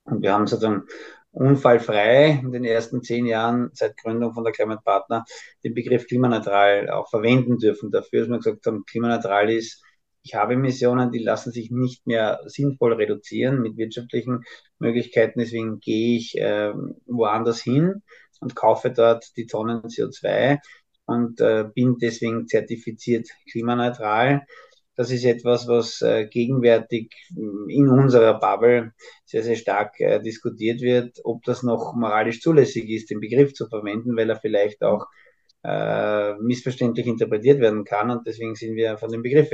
Und 0.05 0.23
wir 0.23 0.33
haben 0.33 0.47
sozusagen 0.47 0.85
unfallfrei 1.33 2.41
in 2.43 2.53
den 2.53 2.65
ersten 2.65 3.03
zehn 3.03 3.27
Jahren 3.27 3.71
seit 3.73 3.97
Gründung 3.97 4.33
von 4.33 4.45
der 4.45 4.53
Climate 4.53 4.83
Partner 4.85 5.25
den 5.65 5.75
Begriff 5.75 6.07
klimaneutral 6.07 6.91
auch 6.91 7.09
verwenden 7.11 7.59
dürfen. 7.59 7.91
Dafür, 7.91 8.21
dass 8.21 8.31
wir 8.31 8.39
gesagt 8.39 8.67
haben, 8.67 8.85
klimaneutral 8.85 9.51
ist, 9.51 9.83
ich 10.23 10.35
habe 10.35 10.55
Emissionen, 10.55 11.11
die 11.11 11.21
lassen 11.21 11.53
sich 11.53 11.71
nicht 11.71 12.07
mehr 12.07 12.41
sinnvoll 12.45 12.95
reduzieren. 12.95 13.63
Mit 13.63 13.77
wirtschaftlichen 13.77 14.45
Möglichkeiten, 14.79 15.41
deswegen 15.41 15.81
gehe 15.81 16.19
ich 16.19 16.37
äh, 16.37 16.73
woanders 17.07 17.61
hin 17.61 18.03
und 18.41 18.55
kaufe 18.55 18.91
dort 18.91 19.37
die 19.37 19.47
Tonnen 19.47 19.83
CO2 19.83 20.59
und 21.07 21.41
äh, 21.41 21.65
bin 21.73 21.97
deswegen 21.99 22.47
zertifiziert 22.47 23.29
klimaneutral 23.51 24.45
das 24.99 25.13
ist 25.13 25.25
etwas, 25.25 25.69
was 25.69 26.03
äh, 26.03 26.27
gegenwärtig 26.27 27.15
in 27.69 27.89
unserer 27.89 28.41
Bubble 28.41 28.93
sehr, 29.25 29.45
sehr 29.45 29.55
stark 29.55 30.01
äh, 30.01 30.21
diskutiert 30.21 30.81
wird, 30.81 31.21
ob 31.23 31.45
das 31.45 31.63
noch 31.63 31.95
moralisch 31.95 32.41
zulässig 32.41 32.91
ist, 32.91 33.09
den 33.09 33.21
Begriff 33.21 33.55
zu 33.55 33.69
verwenden, 33.69 34.17
weil 34.17 34.29
er 34.29 34.41
vielleicht 34.41 34.83
auch 34.83 35.07
äh, 35.63 36.35
missverständlich 36.41 37.07
interpretiert 37.07 37.61
werden 37.61 37.85
kann. 37.85 38.11
Und 38.11 38.27
deswegen 38.27 38.57
sind 38.57 38.75
wir 38.75 38.99
von 38.99 39.13
dem 39.13 39.23
Begriff 39.23 39.53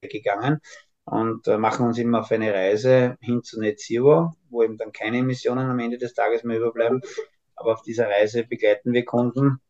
weggegangen 0.00 0.60
und 1.04 1.46
machen 1.46 1.86
uns 1.86 1.98
immer 1.98 2.20
auf 2.20 2.32
eine 2.32 2.54
Reise 2.54 3.18
hin 3.20 3.42
zu 3.42 3.60
Net 3.60 3.78
Zero, 3.78 4.32
wo 4.48 4.62
eben 4.62 4.78
dann 4.78 4.92
keine 4.92 5.18
Emissionen 5.18 5.68
am 5.68 5.78
Ende 5.78 5.98
des 5.98 6.14
Tages 6.14 6.42
mehr 6.42 6.56
überbleiben. 6.56 7.02
Aber 7.54 7.74
auf 7.74 7.82
dieser 7.82 8.08
Reise 8.08 8.44
begleiten 8.44 8.94
wir 8.94 9.04
Kunden 9.04 9.60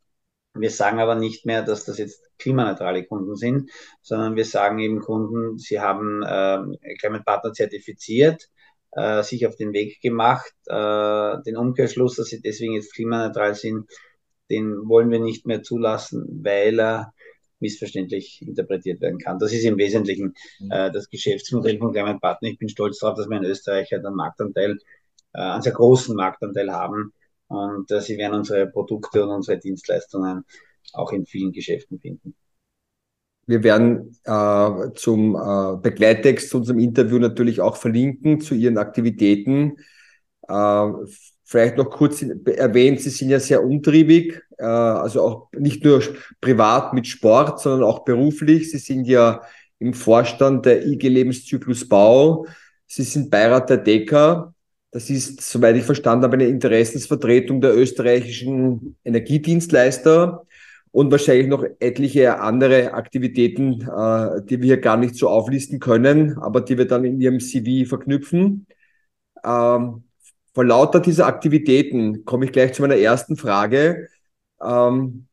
wir 0.61 0.71
sagen 0.71 1.01
aber 1.01 1.15
nicht 1.15 1.47
mehr, 1.47 1.63
dass 1.63 1.85
das 1.85 1.99
jetzt 1.99 2.23
klimaneutrale 2.39 3.05
Kunden 3.05 3.37
sind, 3.37 3.71
sondern 4.03 4.37
wir 4.37 4.45
sagen 4.45 4.79
eben 4.79 5.01
Kunden, 5.01 5.59
sie 5.59 5.81
haben 5.81 6.23
äh, 6.23 6.95
Climate 6.99 7.25
Partner 7.25 7.53
zertifiziert, 7.53 8.49
äh, 8.93 9.23
sich 9.23 9.47
auf 9.47 9.57
den 9.57 9.73
Weg 9.73 10.01
gemacht, 10.01 10.53
äh, 10.67 11.37
den 11.45 11.57
Umkehrschluss, 11.57 12.17
dass 12.17 12.29
sie 12.29 12.41
deswegen 12.41 12.75
jetzt 12.75 12.95
klimaneutral 12.95 13.55
sind, 13.55 13.91
den 14.51 14.89
wollen 14.89 15.11
wir 15.11 15.21
nicht 15.21 15.47
mehr 15.47 15.63
zulassen, 15.63 16.41
weil 16.43 16.79
er 16.79 17.13
missverständlich 17.59 18.43
interpretiert 18.47 19.01
werden 19.01 19.19
kann. 19.19 19.39
Das 19.39 19.53
ist 19.53 19.65
im 19.65 19.79
Wesentlichen 19.79 20.35
mhm. 20.61 20.71
äh, 20.71 20.93
das 20.93 21.09
Geschäftsmodell 21.09 21.79
von 21.79 21.93
Climate 21.93 22.19
Partner. 22.21 22.49
Ich 22.49 22.59
bin 22.59 22.69
stolz 22.69 22.99
darauf, 22.99 23.17
dass 23.17 23.29
wir 23.29 23.39
in 23.39 23.45
Österreich 23.45 23.95
einen 23.95 24.15
Marktanteil, 24.15 24.79
äh, 25.33 25.41
einen 25.41 25.63
sehr 25.63 25.73
großen 25.73 26.15
Marktanteil 26.15 26.71
haben 26.73 27.13
und 27.49 27.91
äh, 27.91 28.01
Sie 28.01 28.17
werden 28.19 28.35
unsere 28.35 28.67
Produkte 28.67 29.25
und 29.25 29.31
unsere 29.31 29.59
Dienstleistungen 29.59 30.45
auch 30.93 31.13
in 31.13 31.27
vielen 31.27 31.53
Geschäften 31.53 31.99
finden. 31.99 32.35
Wir 33.47 33.63
werden 33.63 34.17
äh, 34.25 34.93
zum 34.95 35.37
äh, 35.37 35.77
Begleittext 35.81 36.51
zu 36.51 36.59
unserem 36.59 36.81
Interview 36.81 37.19
natürlich 37.19 37.61
auch 37.61 37.77
verlinken 37.77 38.41
zu 38.41 38.57
Ihren 38.57 38.77
Aktivitäten. 38.77 39.77
Äh, 40.49 40.87
vielleicht 41.45 41.77
noch 41.77 41.91
kurz 41.91 42.23
erwähnt, 42.23 43.01
Sie 43.01 43.11
sind 43.11 43.29
ja 43.29 43.39
sehr 43.39 43.63
umtriebig, 43.63 44.43
äh, 44.59 44.65
also 44.65 45.23
auch 45.23 45.49
nicht 45.53 45.85
nur 45.85 46.03
privat 46.41 46.93
mit 46.93 47.07
Sport, 47.07 47.61
sondern 47.61 47.85
auch 47.85 48.05
beruflich. 48.05 48.73
Sie 48.73 48.79
sind 48.79 49.07
ja 49.07 49.43
im 49.79 49.95
Vorstand 49.95 50.67
der 50.67 50.85
IG 50.85 51.09
Lebenszyklus 51.09 51.89
Bau. 51.89 52.47
Sie 52.89 53.05
sind 53.05 53.31
Beirat 53.31 53.71
der 53.71 53.79
DECA 53.79 54.55
das 54.91 55.11
ist, 55.11 55.41
soweit 55.41 55.77
ich 55.77 55.85
verstanden 55.85 56.25
habe, 56.25 56.35
eine 56.35 56.47
Interessensvertretung 56.47 57.61
der 57.61 57.77
österreichischen 57.77 58.97
Energiedienstleister 59.05 60.47
und 60.91 61.11
wahrscheinlich 61.11 61.49
noch 61.49 61.65
etliche 61.79 62.41
andere 62.41 62.95
Aktivitäten, 62.95 63.83
äh, 63.83 64.43
die 64.45 64.61
wir 64.63 64.67
hier 64.67 64.81
gar 64.81 64.97
nicht 64.97 65.17
so 65.17 65.29
auflisten 65.29 65.81
können, 65.81 66.39
aber 66.39 66.63
die 66.63 66.79
wir 66.79 66.87
dann 66.87 67.05
in 67.05 67.21
Ihrem 67.21 67.41
CV 67.41 67.87
verknüpfen. 67.89 68.67
Ähm, 69.45 70.05
vor 70.55 70.65
lauter 70.65 71.01
dieser 71.01 71.27
Aktivitäten 71.27 72.25
komme 72.25 72.47
ich 72.47 72.53
gleich 72.53 72.73
zu 72.73 72.81
meiner 72.81 72.97
ersten 72.97 73.37
Frage. 73.37 74.09
Ähm, 74.63 75.27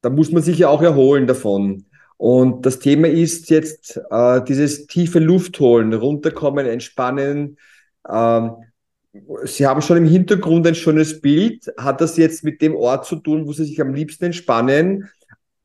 da 0.00 0.10
muss 0.10 0.32
man 0.32 0.42
sich 0.42 0.58
ja 0.58 0.68
auch 0.68 0.82
erholen 0.82 1.28
davon. 1.28 1.86
Und 2.16 2.66
das 2.66 2.80
Thema 2.80 3.06
ist 3.08 3.50
jetzt 3.50 4.00
äh, 4.10 4.42
dieses 4.42 4.88
tiefe 4.88 5.20
Luft 5.20 5.60
holen, 5.60 5.92
runterkommen, 5.92 6.66
entspannen, 6.66 7.56
ähm, 8.08 8.56
Sie 9.44 9.66
haben 9.66 9.82
schon 9.82 9.98
im 9.98 10.06
Hintergrund 10.06 10.66
ein 10.66 10.74
schönes 10.74 11.20
Bild. 11.20 11.70
Hat 11.76 12.00
das 12.00 12.16
jetzt 12.16 12.44
mit 12.44 12.62
dem 12.62 12.74
Ort 12.74 13.04
zu 13.04 13.16
tun, 13.16 13.46
wo 13.46 13.52
Sie 13.52 13.64
sich 13.64 13.80
am 13.80 13.92
liebsten 13.92 14.26
entspannen? 14.26 15.10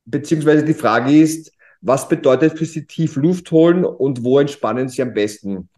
Beziehungsweise 0.03 0.65
die 0.65 0.73
Frage 0.73 1.17
ist, 1.17 1.53
was 1.81 2.09
bedeutet 2.09 2.57
für 2.57 2.65
Sie 2.65 2.85
tief 2.85 3.15
Luft 3.15 3.51
holen 3.51 3.85
und 3.85 4.23
wo 4.23 4.39
entspannen 4.39 4.89
Sie 4.89 5.01
am 5.01 5.13
besten? 5.13 5.69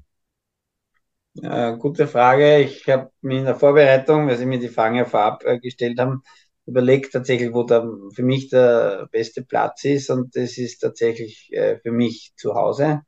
Ja, 1.34 1.72
gute 1.72 2.08
Frage. 2.08 2.60
Ich 2.60 2.88
habe 2.90 3.12
mir 3.22 3.40
in 3.40 3.46
der 3.46 3.56
Vorbereitung, 3.56 4.28
weil 4.28 4.38
Sie 4.38 4.48
mir 4.48 4.60
die 4.60 4.68
Fragen 4.68 4.96
ja 4.96 5.06
vorab 5.06 5.44
äh, 5.46 5.60
gestellt 5.60 6.00
haben, 6.00 6.24
überlegt 6.66 7.14
tatsächlich, 7.14 7.54
wo 7.54 7.64
da 7.64 7.88
für 8.14 8.24
mich 8.24 8.50
der 8.50 9.08
beste 9.12 9.44
Platz 9.44 9.86
ist. 9.86 10.10
Und 10.10 10.36
das 10.36 10.58
ist 10.58 10.80
tatsächlich 10.80 11.54
äh, 11.54 11.78
für 11.78 11.92
mich 11.92 12.34
zu 12.36 12.56
Hause. 12.56 13.02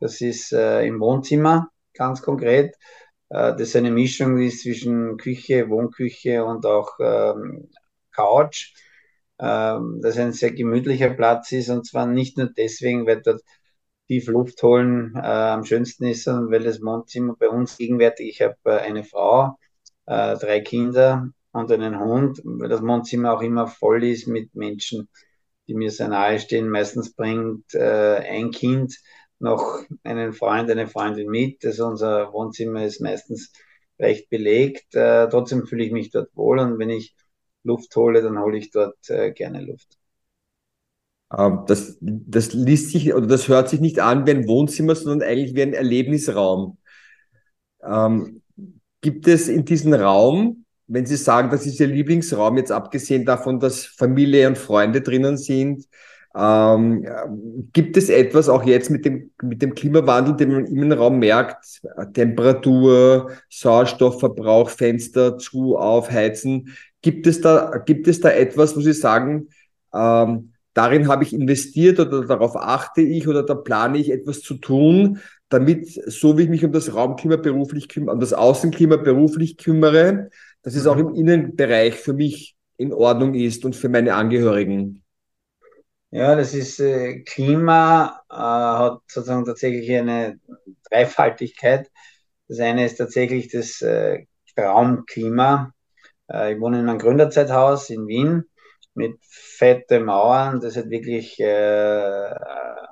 Das 0.00 0.20
ist 0.20 0.52
äh, 0.52 0.86
im 0.86 1.00
Wohnzimmer 1.00 1.70
ganz 1.96 2.22
konkret. 2.22 2.74
Äh, 3.30 3.56
das 3.56 3.76
eine 3.76 3.90
Mischung 3.90 4.38
ist 4.38 4.62
zwischen 4.62 5.16
Küche, 5.16 5.68
Wohnküche 5.68 6.44
und 6.44 6.66
auch 6.66 6.92
ähm, 7.00 7.70
Couch. 8.12 8.74
Ähm, 9.38 10.00
das 10.02 10.18
ein 10.18 10.32
sehr 10.32 10.52
gemütlicher 10.52 11.10
Platz 11.10 11.52
ist 11.52 11.68
und 11.70 11.86
zwar 11.86 12.06
nicht 12.06 12.38
nur 12.38 12.48
deswegen, 12.56 13.06
weil 13.06 13.22
dort 13.22 13.42
tief 14.08 14.28
Luft 14.28 14.62
holen 14.62 15.12
äh, 15.16 15.18
am 15.20 15.64
schönsten 15.64 16.06
ist, 16.06 16.24
sondern 16.24 16.50
weil 16.50 16.62
das 16.62 16.80
Wohnzimmer 16.82 17.36
bei 17.38 17.48
uns 17.48 17.76
gegenwärtig, 17.76 18.28
ich 18.28 18.42
habe 18.42 18.56
äh, 18.64 18.78
eine 18.78 19.04
Frau, 19.04 19.58
äh, 20.06 20.36
drei 20.38 20.60
Kinder 20.60 21.28
und 21.52 21.72
einen 21.72 21.98
Hund, 21.98 22.40
weil 22.44 22.68
das 22.68 22.82
Wohnzimmer 22.82 23.34
auch 23.34 23.42
immer 23.42 23.66
voll 23.66 24.04
ist 24.04 24.26
mit 24.26 24.54
Menschen, 24.54 25.08
die 25.68 25.74
mir 25.74 25.90
sehr 25.90 26.08
nahe 26.08 26.38
stehen. 26.38 26.68
Meistens 26.68 27.14
bringt 27.14 27.74
äh, 27.74 28.18
ein 28.28 28.50
Kind 28.50 28.96
noch 29.38 29.80
einen 30.02 30.32
Freund, 30.32 30.70
eine 30.70 30.86
Freundin 30.86 31.28
mit. 31.28 31.64
Also 31.64 31.86
unser 31.86 32.32
Wohnzimmer 32.32 32.84
ist 32.84 33.00
meistens 33.00 33.52
recht 33.98 34.28
belegt. 34.30 34.94
Äh, 34.94 35.28
trotzdem 35.28 35.66
fühle 35.66 35.84
ich 35.84 35.92
mich 35.92 36.10
dort 36.10 36.34
wohl 36.36 36.58
und 36.58 36.78
wenn 36.78 36.90
ich 36.90 37.14
Luft 37.62 37.94
hole, 37.96 38.22
dann 38.22 38.38
hole 38.38 38.58
ich 38.58 38.70
dort 38.70 39.10
äh, 39.10 39.32
gerne 39.32 39.62
Luft. 39.64 39.98
Ähm, 41.36 41.64
das, 41.66 41.98
das 42.00 42.52
liest 42.52 42.90
sich 42.90 43.12
oder 43.14 43.26
das 43.26 43.48
hört 43.48 43.68
sich 43.68 43.80
nicht 43.80 43.98
an 44.00 44.26
wie 44.26 44.30
ein 44.30 44.48
Wohnzimmer, 44.48 44.94
sondern 44.94 45.28
eigentlich 45.28 45.54
wie 45.54 45.62
ein 45.62 45.74
Erlebnisraum. 45.74 46.78
Ähm, 47.82 48.42
gibt 49.00 49.28
es 49.28 49.48
in 49.48 49.64
diesem 49.64 49.94
Raum, 49.94 50.64
wenn 50.86 51.06
Sie 51.06 51.16
sagen, 51.16 51.50
das 51.50 51.66
ist 51.66 51.80
Ihr 51.80 51.88
Lieblingsraum, 51.88 52.56
jetzt 52.58 52.72
abgesehen 52.72 53.24
davon, 53.24 53.58
dass 53.60 53.86
Familie 53.86 54.46
und 54.48 54.58
Freunde 54.58 55.00
drinnen 55.00 55.36
sind, 55.36 55.84
ähm, 56.36 57.06
gibt 57.72 57.96
es 57.96 58.10
etwas 58.10 58.48
auch 58.48 58.64
jetzt 58.64 58.90
mit 58.90 59.04
dem, 59.04 59.30
mit 59.42 59.62
dem 59.62 59.74
Klimawandel, 59.74 60.36
den 60.36 60.52
man 60.52 60.66
im 60.66 60.82
Innenraum 60.82 61.18
merkt, 61.18 61.80
Temperatur, 62.12 63.30
Sauerstoffverbrauch, 63.48 64.68
Fenster 64.68 65.38
zu, 65.38 65.76
aufheizen, 65.76 66.76
gibt 67.00 67.26
es 67.26 67.40
da, 67.40 67.78
gibt 67.84 68.06
es 68.06 68.20
da 68.20 68.30
etwas, 68.30 68.76
wo 68.76 68.80
Sie 68.80 68.92
sagen, 68.92 69.48
ähm, 69.94 70.52
darin 70.74 71.08
habe 71.08 71.24
ich 71.24 71.32
investiert 71.32 72.00
oder 72.00 72.26
darauf 72.26 72.54
achte 72.56 73.00
ich 73.00 73.26
oder 73.28 73.42
da 73.42 73.54
plane 73.54 73.96
ich 73.96 74.10
etwas 74.10 74.40
zu 74.40 74.54
tun, 74.54 75.20
damit, 75.48 75.88
so 76.06 76.36
wie 76.36 76.42
ich 76.42 76.48
mich 76.50 76.64
um 76.64 76.72
das 76.72 76.94
Raumklima 76.94 77.36
beruflich 77.36 77.88
kümmere, 77.88 78.14
um 78.14 78.20
das 78.20 78.34
Außenklima 78.34 78.96
beruflich 78.96 79.56
kümmere, 79.56 80.28
dass 80.62 80.74
es 80.74 80.86
auch 80.86 80.98
im 80.98 81.14
Innenbereich 81.14 81.94
für 81.94 82.12
mich 82.12 82.56
in 82.76 82.92
Ordnung 82.92 83.32
ist 83.34 83.64
und 83.64 83.74
für 83.74 83.88
meine 83.88 84.14
Angehörigen. 84.14 85.02
Ja, 86.10 86.36
das 86.36 86.54
ist 86.54 86.80
äh, 86.80 87.20
Klima, 87.24 88.22
äh, 88.30 88.34
hat 88.34 89.00
sozusagen 89.08 89.44
tatsächlich 89.44 89.90
eine 89.92 90.40
Dreifaltigkeit. 90.90 91.90
Das 92.48 92.60
eine 92.60 92.86
ist 92.86 92.96
tatsächlich 92.96 93.48
das 93.50 93.82
äh, 93.82 94.24
Raumklima. 94.58 95.72
Äh, 96.30 96.54
ich 96.54 96.60
wohne 96.60 96.80
in 96.80 96.88
einem 96.88 96.98
Gründerzeithaus 96.98 97.90
in 97.90 98.06
Wien 98.08 98.44
mit 98.94 99.18
fette 99.22 100.00
Mauern. 100.00 100.60
Das 100.60 100.76
hat 100.76 100.90
wirklich 100.90 101.38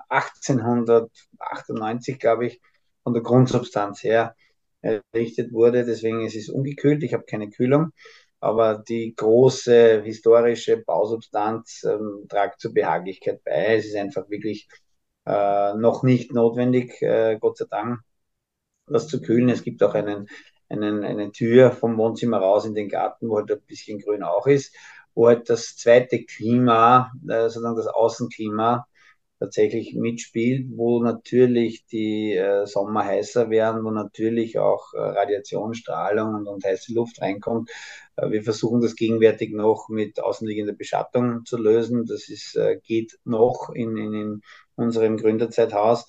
1898, 0.08 2.16
äh, 2.16 2.18
glaube 2.18 2.46
ich, 2.46 2.60
von 3.04 3.14
der 3.14 3.22
Grundsubstanz 3.22 4.02
her 4.02 4.34
errichtet 4.82 5.52
wurde. 5.52 5.84
Deswegen 5.84 6.24
ist 6.26 6.36
es 6.36 6.48
ungekühlt. 6.48 7.02
Ich 7.02 7.14
habe 7.14 7.24
keine 7.24 7.48
Kühlung 7.50 7.92
aber 8.44 8.76
die 8.76 9.14
große 9.14 10.02
historische 10.02 10.76
Bausubstanz 10.76 11.82
ähm, 11.84 12.26
tragt 12.28 12.60
zur 12.60 12.74
Behaglichkeit 12.74 13.42
bei. 13.42 13.76
Es 13.76 13.86
ist 13.86 13.96
einfach 13.96 14.28
wirklich 14.28 14.68
äh, 15.26 15.72
noch 15.74 16.02
nicht 16.02 16.32
notwendig, 16.34 17.00
äh, 17.00 17.38
Gott 17.40 17.56
sei 17.56 17.64
Dank, 17.70 18.00
das 18.86 19.08
zu 19.08 19.22
kühlen. 19.22 19.48
Es 19.48 19.62
gibt 19.62 19.82
auch 19.82 19.94
einen, 19.94 20.28
einen, 20.68 21.04
eine 21.04 21.32
Tür 21.32 21.72
vom 21.72 21.96
Wohnzimmer 21.96 22.38
raus 22.38 22.66
in 22.66 22.74
den 22.74 22.90
Garten, 22.90 23.30
wo 23.30 23.38
halt 23.38 23.50
ein 23.50 23.62
bisschen 23.62 23.98
grün 24.00 24.22
auch 24.22 24.46
ist, 24.46 24.76
wo 25.14 25.28
halt 25.28 25.48
das 25.48 25.76
zweite 25.76 26.24
Klima, 26.24 27.12
äh, 27.26 27.48
sozusagen 27.48 27.76
das 27.76 27.86
Außenklima, 27.86 28.86
tatsächlich 29.38 29.94
mitspielt, 29.94 30.68
wo 30.76 31.02
natürlich 31.02 31.86
die 31.86 32.34
äh, 32.34 32.66
Sommer 32.66 33.04
heißer 33.04 33.50
werden, 33.50 33.84
wo 33.84 33.90
natürlich 33.90 34.58
auch 34.58 34.94
äh, 34.94 34.98
Radiationsstrahlung 34.98 36.34
und, 36.34 36.46
und, 36.46 36.64
heiße 36.64 36.94
Luft 36.94 37.20
reinkommt. 37.20 37.70
Äh, 38.16 38.30
wir 38.30 38.42
versuchen 38.42 38.80
das 38.80 38.96
gegenwärtig 38.96 39.52
noch 39.52 39.88
mit 39.88 40.20
außenliegender 40.20 40.72
Beschattung 40.72 41.44
zu 41.44 41.58
lösen. 41.58 42.06
Das 42.06 42.28
ist, 42.28 42.56
äh, 42.56 42.78
geht 42.82 43.18
noch 43.24 43.70
in, 43.74 43.96
in, 43.96 44.14
in 44.14 44.40
unserem 44.76 45.16
Gründerzeithaus. 45.16 46.06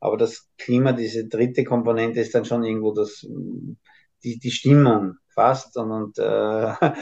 Aber 0.00 0.16
das 0.16 0.48
Klima, 0.58 0.92
diese 0.92 1.28
dritte 1.28 1.64
Komponente 1.64 2.20
ist 2.20 2.34
dann 2.34 2.44
schon 2.44 2.64
irgendwo 2.64 2.92
das, 2.92 3.24
die, 4.24 4.38
die 4.38 4.50
Stimmung 4.50 5.14
fast. 5.34 5.76
Und, 5.76 5.92
und 5.92 6.18
äh, 6.18 6.22
ja, 6.24 6.94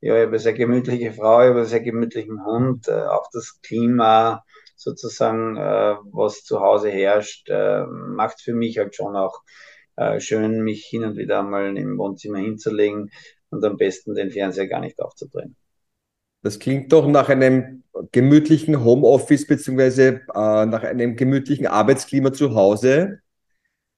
ich 0.00 0.10
habe 0.10 0.26
eine 0.28 0.38
sehr 0.38 0.54
gemütliche 0.54 1.12
Frau, 1.12 1.42
ich 1.42 1.48
habe 1.48 1.60
einen 1.60 1.66
sehr 1.66 1.80
gemütlichen 1.80 2.44
Hund. 2.44 2.88
Äh, 2.88 3.02
auch 3.02 3.28
das 3.32 3.60
Klima, 3.62 4.44
sozusagen, 4.78 5.56
äh, 5.56 5.96
was 6.12 6.44
zu 6.44 6.60
Hause 6.60 6.90
herrscht, 6.90 7.48
äh, 7.50 7.84
macht 7.86 8.40
für 8.40 8.54
mich 8.54 8.78
halt 8.78 8.94
schon 8.94 9.16
auch 9.16 9.42
äh, 9.96 10.20
schön, 10.20 10.62
mich 10.62 10.86
hin 10.86 11.04
und 11.04 11.16
wieder 11.16 11.42
mal 11.42 11.76
im 11.76 11.98
Wohnzimmer 11.98 12.38
hinzulegen 12.38 13.10
und 13.50 13.64
am 13.64 13.76
besten 13.76 14.14
den 14.14 14.30
Fernseher 14.30 14.68
gar 14.68 14.80
nicht 14.80 15.00
aufzudrehen. 15.00 15.56
Das 16.42 16.60
klingt 16.60 16.92
doch 16.92 17.08
nach 17.08 17.28
einem 17.28 17.82
gemütlichen 18.12 18.84
Homeoffice 18.84 19.46
beziehungsweise 19.46 20.20
äh, 20.32 20.66
nach 20.66 20.84
einem 20.84 21.16
gemütlichen 21.16 21.66
Arbeitsklima 21.66 22.32
zu 22.32 22.54
Hause. 22.54 23.18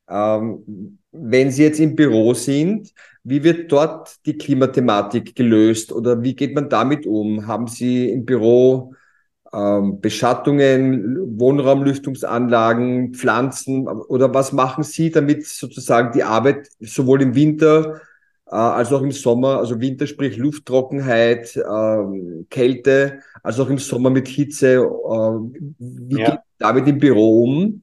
Ähm, 0.09 0.99
wenn 1.13 1.51
Sie 1.51 1.65
jetzt 1.65 1.81
im 1.81 1.97
Büro 1.97 2.33
sind, 2.33 2.93
wie 3.25 3.45
wird 3.45 3.71
dort 3.71 4.25
die 4.25 4.39
Klimathematik 4.39 5.37
gelöst 5.37 5.93
oder 5.93 6.23
wie 6.23 6.35
geht 6.35 6.55
man 6.55 6.71
damit 6.71 7.07
um? 7.07 7.47
Haben 7.47 7.67
Sie 7.67 8.09
im 8.09 8.25
Büro 8.25 8.95
ähm, 9.52 10.00
Beschattungen, 10.00 11.38
Wohnraumlüftungsanlagen, 11.38 13.14
Pflanzen 13.14 13.88
oder 13.88 14.33
was 14.33 14.52
machen 14.52 14.85
Sie, 14.85 15.11
damit 15.11 15.47
sozusagen 15.47 16.12
die 16.12 16.23
Arbeit 16.23 16.69
sowohl 16.80 17.23
im 17.23 17.35
Winter 17.35 18.00
äh, 18.47 18.54
als 18.54 18.92
auch 18.92 19.02
im 19.02 19.12
Sommer, 19.12 19.59
also 19.59 19.80
Winter 19.80 20.07
sprich 20.07 20.37
Lufttrockenheit, 20.37 21.57
äh, 21.57 22.45
Kälte, 22.49 23.21
als 23.42 23.59
auch 23.59 23.69
im 23.69 23.78
Sommer 23.78 24.11
mit 24.11 24.28
Hitze, 24.28 24.75
äh, 24.76 24.80
wie 25.78 26.21
ja. 26.21 26.30
geht 26.30 26.40
damit 26.59 26.87
im 26.87 26.99
Büro 26.99 27.45
um? 27.45 27.83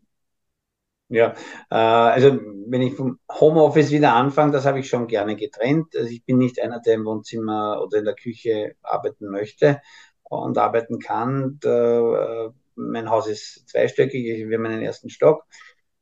Ja, 1.09 1.35
äh, 1.69 1.75
also 1.75 2.37
wenn 2.67 2.81
ich 2.81 2.95
vom 2.95 3.17
Homeoffice 3.29 3.91
wieder 3.91 4.13
anfange, 4.13 4.51
das 4.51 4.65
habe 4.65 4.79
ich 4.79 4.89
schon 4.89 5.07
gerne 5.07 5.37
getrennt. 5.37 5.95
Also 5.95 6.09
ich 6.09 6.23
bin 6.25 6.37
nicht 6.37 6.61
einer, 6.61 6.81
der 6.81 6.95
im 6.95 7.05
Wohnzimmer 7.05 7.81
oder 7.81 7.99
in 7.99 8.05
der 8.05 8.15
Küche 8.15 8.75
arbeiten 8.81 9.29
möchte 9.29 9.81
und 10.29 10.57
arbeiten 10.57 10.99
kann. 10.99 11.59
Der, 11.63 12.51
äh, 12.51 12.59
mein 12.75 13.09
Haus 13.09 13.27
ist 13.27 13.67
zweistöckig, 13.69 14.47
wir 14.47 14.57
haben 14.57 14.65
einen 14.65 14.81
ersten 14.81 15.09
Stock, 15.09 15.45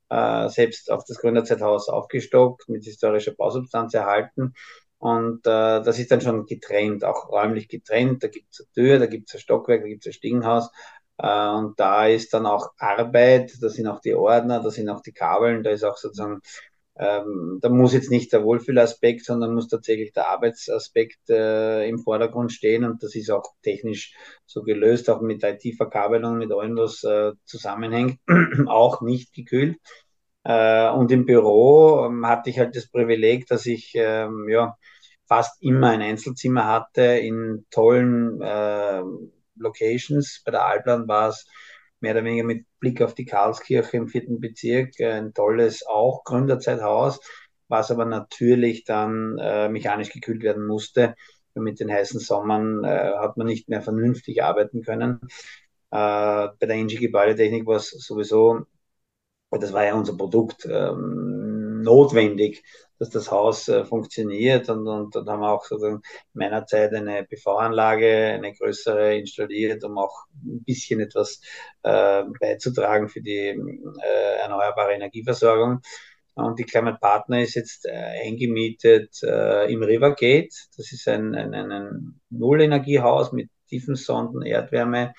äh, 0.09 0.49
selbst 0.49 0.91
auf 0.91 1.03
das 1.05 1.17
Gründerzeithaus 1.19 1.89
aufgestockt, 1.89 2.69
mit 2.69 2.83
historischer 2.83 3.33
Bausubstanz 3.33 3.93
erhalten. 3.93 4.53
Und 4.97 5.45
äh, 5.45 5.83
das 5.83 5.99
ist 5.99 6.11
dann 6.11 6.21
schon 6.21 6.45
getrennt, 6.45 7.03
auch 7.03 7.29
räumlich 7.29 7.67
getrennt. 7.67 8.23
Da 8.23 8.27
gibt 8.27 8.47
es 8.51 8.61
eine 8.61 8.71
Tür, 8.73 8.99
da 8.99 9.05
gibt 9.07 9.29
es 9.29 9.35
ein 9.35 9.41
Stockwerk, 9.41 9.81
da 9.81 9.87
gibt 9.87 10.05
es 10.05 10.09
ein 10.11 10.13
Stiegenhaus. 10.13 10.69
Äh, 11.17 11.49
und 11.49 11.79
da 11.79 12.07
ist 12.07 12.33
dann 12.33 12.45
auch 12.45 12.71
Arbeit, 12.77 13.53
da 13.61 13.69
sind 13.69 13.87
auch 13.87 13.99
die 14.01 14.15
Ordner, 14.15 14.61
da 14.61 14.69
sind 14.71 14.89
auch 14.89 15.01
die 15.01 15.13
Kabeln, 15.13 15.63
da 15.63 15.71
ist 15.71 15.83
auch 15.83 15.97
sozusagen 15.97 16.41
ähm, 16.97 17.59
da 17.61 17.69
muss 17.69 17.93
jetzt 17.93 18.09
nicht 18.09 18.31
der 18.31 18.43
Wohlfühlaspekt, 18.43 19.25
sondern 19.25 19.53
muss 19.53 19.67
tatsächlich 19.67 20.13
der 20.13 20.29
Arbeitsaspekt 20.29 21.29
äh, 21.29 21.87
im 21.89 21.99
Vordergrund 21.99 22.53
stehen 22.53 22.85
und 22.85 23.03
das 23.03 23.15
ist 23.15 23.29
auch 23.31 23.53
technisch 23.63 24.15
so 24.45 24.63
gelöst, 24.63 25.09
auch 25.09 25.21
mit 25.21 25.43
IT-Verkabelung, 25.43 26.37
mit 26.37 26.51
allem, 26.53 26.77
was 26.77 27.03
äh, 27.03 27.33
zusammenhängt, 27.43 28.19
auch 28.67 29.01
nicht 29.01 29.33
gekühlt. 29.33 29.77
Äh, 30.43 30.89
und 30.91 31.11
im 31.11 31.25
Büro 31.25 32.05
ähm, 32.05 32.25
hatte 32.27 32.49
ich 32.49 32.59
halt 32.59 32.75
das 32.75 32.87
Privileg, 32.87 33.47
dass 33.47 33.65
ich 33.65 33.93
ähm, 33.95 34.47
ja, 34.49 34.77
fast 35.27 35.61
immer 35.61 35.89
ein 35.89 36.01
Einzelzimmer 36.01 36.65
hatte 36.65 37.01
in 37.01 37.65
tollen 37.71 38.41
äh, 38.41 39.01
Locations. 39.57 40.41
Bei 40.45 40.51
der 40.51 40.65
Alplan 40.65 41.07
war 41.07 41.29
es 41.29 41.47
mehr 41.99 42.13
oder 42.13 42.23
weniger 42.23 42.43
mit 42.43 42.65
Blick 42.79 43.01
auf 43.01 43.15
die 43.15 43.25
Karlskirche 43.25 43.97
im 43.97 44.07
vierten 44.07 44.39
Bezirk, 44.39 44.99
äh, 44.99 45.13
ein 45.13 45.33
tolles 45.33 45.85
auch 45.87 46.23
Gründerzeithaus, 46.23 47.19
was 47.67 47.91
aber 47.91 48.05
natürlich 48.05 48.83
dann 48.85 49.37
äh, 49.39 49.69
mechanisch 49.69 50.11
gekühlt 50.11 50.43
werden 50.43 50.67
musste. 50.67 51.15
Und 51.53 51.63
mit 51.63 51.79
den 51.79 51.91
heißen 51.91 52.19
Sommern 52.19 52.83
äh, 52.83 53.13
hat 53.17 53.37
man 53.37 53.47
nicht 53.47 53.69
mehr 53.69 53.81
vernünftig 53.81 54.43
arbeiten 54.43 54.81
können. 54.83 55.19
Äh, 55.91 56.49
bei 56.59 56.65
der 56.67 56.75
Engie 56.75 56.97
Gebäudetechnik 56.97 57.65
war 57.65 57.77
es 57.77 57.89
sowieso, 57.91 58.65
das 59.51 59.73
war 59.73 59.85
ja 59.85 59.95
unser 59.95 60.17
Produkt, 60.17 60.65
ähm, 60.69 61.81
notwendig, 61.81 62.63
dass 62.99 63.09
das 63.09 63.31
Haus 63.31 63.67
äh, 63.67 63.85
funktioniert. 63.85 64.69
Und, 64.69 64.87
und 64.87 65.15
dann 65.15 65.27
haben 65.29 65.41
wir 65.41 65.51
auch 65.51 65.65
sozusagen 65.65 66.01
in 66.33 66.39
meiner 66.39 66.65
Zeit 66.65 66.93
eine 66.93 67.23
PV-Anlage, 67.23 68.33
eine 68.33 68.53
größere 68.53 69.17
installiert, 69.17 69.83
um 69.83 69.97
auch 69.97 70.25
ein 70.43 70.63
bisschen 70.63 70.99
etwas 70.99 71.41
äh, 71.83 72.23
beizutragen 72.39 73.09
für 73.09 73.21
die 73.21 73.47
äh, 73.47 74.37
erneuerbare 74.41 74.93
Energieversorgung. 74.93 75.81
Und 76.35 76.59
die 76.59 76.65
Climate 76.65 76.97
Partner 76.99 77.41
ist 77.41 77.55
jetzt 77.55 77.85
äh, 77.85 77.91
eingemietet 77.91 79.23
äh, 79.23 79.71
im 79.71 79.81
Rivergate. 79.83 80.49
Das 80.75 80.91
ist 80.91 81.07
ein, 81.07 81.33
ein, 81.33 81.53
ein 81.53 82.19
Nullenergiehaus 82.29 83.31
mit 83.31 83.49
tiefen 83.67 83.95
Sonden, 83.95 84.41
Erdwärme 84.41 85.13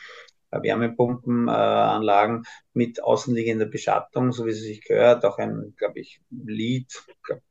Wärmepumpenanlagen 0.62 2.44
mit 2.72 3.02
außenliegender 3.02 3.66
Beschattung, 3.66 4.32
so 4.32 4.46
wie 4.46 4.50
es 4.50 4.60
sich 4.62 4.82
gehört, 4.82 5.24
auch 5.24 5.38
ein, 5.38 5.74
glaube 5.76 6.00
ich, 6.00 6.20
Lead, 6.30 6.86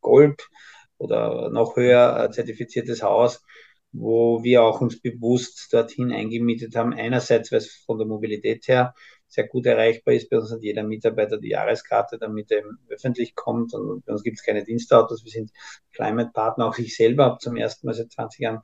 Gold 0.02 0.50
oder 0.98 1.50
noch 1.50 1.76
höher 1.76 2.26
äh, 2.26 2.32
zertifiziertes 2.32 3.04
Haus, 3.04 3.44
wo 3.92 4.44
wir 4.44 4.64
auch 4.64 4.82
uns 4.82 5.02
bewusst 5.02 5.74
dorthin 5.74 6.12
eingemietet 6.12 6.76
haben. 6.76 6.94
Einerseits, 6.94 7.52
weil 7.52 7.60
es 7.60 7.84
von 7.86 7.98
der 7.98 8.08
Mobilität 8.08 8.68
her 8.68 8.94
sehr 9.28 9.48
gut 9.48 9.66
erreichbar 9.66 10.14
ist. 10.14 10.30
Bei 10.30 10.38
uns 10.38 10.52
hat 10.52 10.62
jeder 10.62 10.84
Mitarbeiter 10.84 11.38
die 11.38 11.50
Jahreskarte, 11.50 12.18
damit 12.18 12.52
er 12.52 12.64
öffentlich 12.90 13.36
kommt. 13.36 13.74
Und 13.74 14.06
bei 14.06 14.14
uns 14.14 14.24
gibt 14.24 14.38
es 14.38 14.46
keine 14.46 14.64
Dienstautos. 14.64 15.24
Wir 15.24 15.32
sind 15.32 15.52
Climate 15.94 16.32
Partner. 16.34 16.68
Auch 16.68 16.78
ich 16.78 16.96
selber 16.96 17.26
habe 17.26 17.38
zum 17.40 17.56
ersten 17.56 17.88
Mal 17.88 17.94
seit 17.94 18.12
20 18.12 18.40
Jahren 18.40 18.62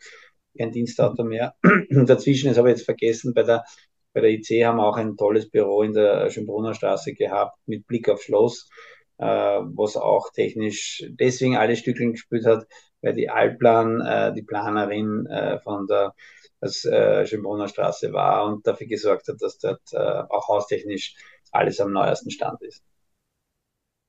kein 0.58 0.72
Dienstauto 0.72 1.24
mehr. 1.24 1.56
Dazwischen 1.90 2.50
ist 2.50 2.58
aber 2.58 2.70
jetzt 2.70 2.86
vergessen, 2.86 3.34
bei 3.34 3.44
der 3.44 3.64
bei 4.14 4.22
der 4.22 4.32
IC 4.32 4.66
haben 4.66 4.78
wir 4.78 4.86
auch 4.86 4.98
ein 4.98 5.18
tolles 5.18 5.50
Büro 5.50 5.84
in 5.84 5.94
der 5.94 6.30
Schönbrunner 6.30 6.74
Straße 6.74 7.14
gehabt 7.14 7.58
mit 7.66 7.88
Blick 7.88 8.10
auf 8.10 8.22
Schloss, 8.22 8.70
äh, 9.18 9.26
was 9.26 9.98
auch 9.98 10.32
technisch 10.32 11.04
deswegen 11.10 11.58
alle 11.58 11.76
Stückchen 11.76 12.14
gespielt 12.14 12.46
hat, 12.46 12.66
weil 13.02 13.14
die 13.14 13.30
Allplan, 13.30 14.02
äh, 14.02 14.34
die 14.34 14.44
Planerin 14.44 15.26
äh, 15.28 15.60
von 15.60 15.88
der 15.88 16.14
das, 16.60 16.86
äh, 16.86 17.26
Schönbrunner 17.26 17.68
Straße 17.68 18.14
war 18.14 18.46
und 18.46 18.66
dafür 18.68 18.88
gesorgt 18.88 19.28
hat, 19.28 19.42
dass 19.42 19.58
dort 19.58 19.82
äh, 19.94 19.98
auch 19.98 20.48
haustechnisch 20.48 21.16
alles 21.52 21.80
am 21.80 21.92
neuesten 21.92 22.30
Stand 22.30 22.62
ist. 22.62 22.84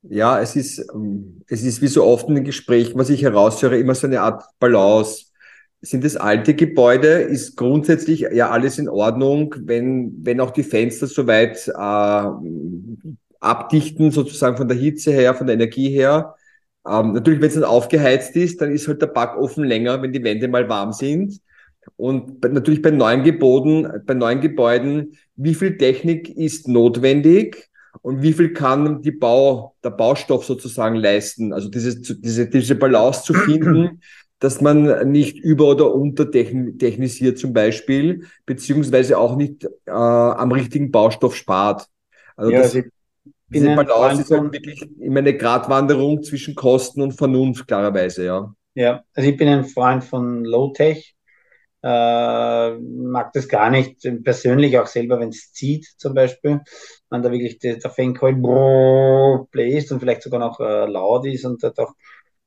Ja, 0.02 0.40
es 0.40 0.56
ist, 0.56 0.84
ähm, 0.92 1.42
es 1.48 1.62
ist 1.62 1.80
wie 1.80 1.86
so 1.86 2.04
oft 2.04 2.28
in 2.28 2.34
den 2.34 2.44
Gesprächen, 2.44 2.98
was 2.98 3.08
ich 3.08 3.22
heraushöre, 3.22 3.78
immer 3.78 3.94
so 3.94 4.06
eine 4.06 4.20
Art 4.20 4.44
Balance 4.58 5.26
sind 5.82 6.04
es 6.04 6.16
alte 6.16 6.54
Gebäude, 6.54 7.08
ist 7.08 7.56
grundsätzlich 7.56 8.20
ja 8.20 8.50
alles 8.50 8.78
in 8.78 8.88
Ordnung, 8.88 9.54
wenn, 9.58 10.14
wenn 10.24 10.40
auch 10.40 10.52
die 10.52 10.62
Fenster 10.62 11.08
soweit 11.08 11.66
äh, 11.66 12.26
abdichten, 13.40 14.12
sozusagen 14.12 14.56
von 14.56 14.68
der 14.68 14.76
Hitze 14.76 15.10
her, 15.10 15.34
von 15.34 15.48
der 15.48 15.54
Energie 15.54 15.90
her. 15.90 16.36
Ähm, 16.88 17.12
natürlich, 17.12 17.40
wenn 17.40 17.48
es 17.48 17.54
dann 17.54 17.64
aufgeheizt 17.64 18.36
ist, 18.36 18.60
dann 18.60 18.70
ist 18.70 18.86
halt 18.86 19.02
der 19.02 19.08
Backofen 19.08 19.64
länger, 19.64 20.00
wenn 20.00 20.12
die 20.12 20.22
Wände 20.22 20.46
mal 20.46 20.68
warm 20.68 20.92
sind. 20.92 21.40
Und 21.96 22.40
bei, 22.40 22.48
natürlich 22.48 22.80
bei 22.80 22.92
neuen 22.92 23.24
Gebäuden, 23.24 23.88
bei 24.06 24.14
neuen 24.14 24.40
Gebäuden, 24.40 25.16
wie 25.34 25.54
viel 25.54 25.76
Technik 25.76 26.28
ist 26.30 26.68
notwendig 26.68 27.70
und 28.02 28.22
wie 28.22 28.32
viel 28.32 28.52
kann 28.52 29.02
die 29.02 29.10
Bau, 29.10 29.74
der 29.82 29.90
Baustoff 29.90 30.44
sozusagen 30.44 30.94
leisten? 30.94 31.52
Also 31.52 31.68
diese, 31.68 32.00
diese, 32.00 32.48
diese 32.48 32.74
Balance 32.76 33.24
zu 33.24 33.34
finden 33.34 34.00
dass 34.42 34.60
man 34.60 35.08
nicht 35.12 35.38
über- 35.38 35.68
oder 35.68 35.94
untertechnisiert 35.94 37.38
zum 37.38 37.52
Beispiel, 37.52 38.26
beziehungsweise 38.44 39.16
auch 39.16 39.36
nicht 39.36 39.64
äh, 39.86 39.90
am 39.92 40.50
richtigen 40.50 40.90
Baustoff 40.90 41.36
spart. 41.36 41.86
Also 42.36 42.50
ja, 42.50 42.62
das, 42.62 42.76
diese 43.50 43.72
Balance 43.76 44.22
ist 44.22 44.30
halt 44.32 44.52
wirklich 44.52 44.82
immer 44.98 45.20
eine 45.20 45.36
Gratwanderung 45.36 46.24
zwischen 46.24 46.56
Kosten 46.56 47.02
und 47.02 47.12
Vernunft, 47.12 47.68
klarerweise, 47.68 48.24
ja. 48.24 48.52
Ja, 48.74 49.04
also 49.14 49.30
ich 49.30 49.36
bin 49.36 49.46
ein 49.46 49.64
Freund 49.64 50.02
von 50.02 50.44
Low-Tech, 50.44 51.14
äh, 51.84 52.70
mag 52.78 53.32
das 53.34 53.46
gar 53.48 53.70
nicht, 53.70 54.00
persönlich 54.24 54.76
auch 54.76 54.88
selber, 54.88 55.20
wenn 55.20 55.28
es 55.28 55.52
zieht 55.52 55.86
zum 55.98 56.14
Beispiel, 56.14 56.62
man 57.10 57.22
da 57.22 57.30
wirklich 57.30 57.60
der, 57.60 57.76
der 57.76 57.90
Fangcoil 57.92 58.34
bläst 59.52 59.92
und 59.92 60.00
vielleicht 60.00 60.22
sogar 60.22 60.40
noch 60.40 60.58
äh, 60.58 60.86
laut 60.86 61.26
ist 61.26 61.44
und 61.44 61.62
dort 61.62 61.78
auch 61.78 61.92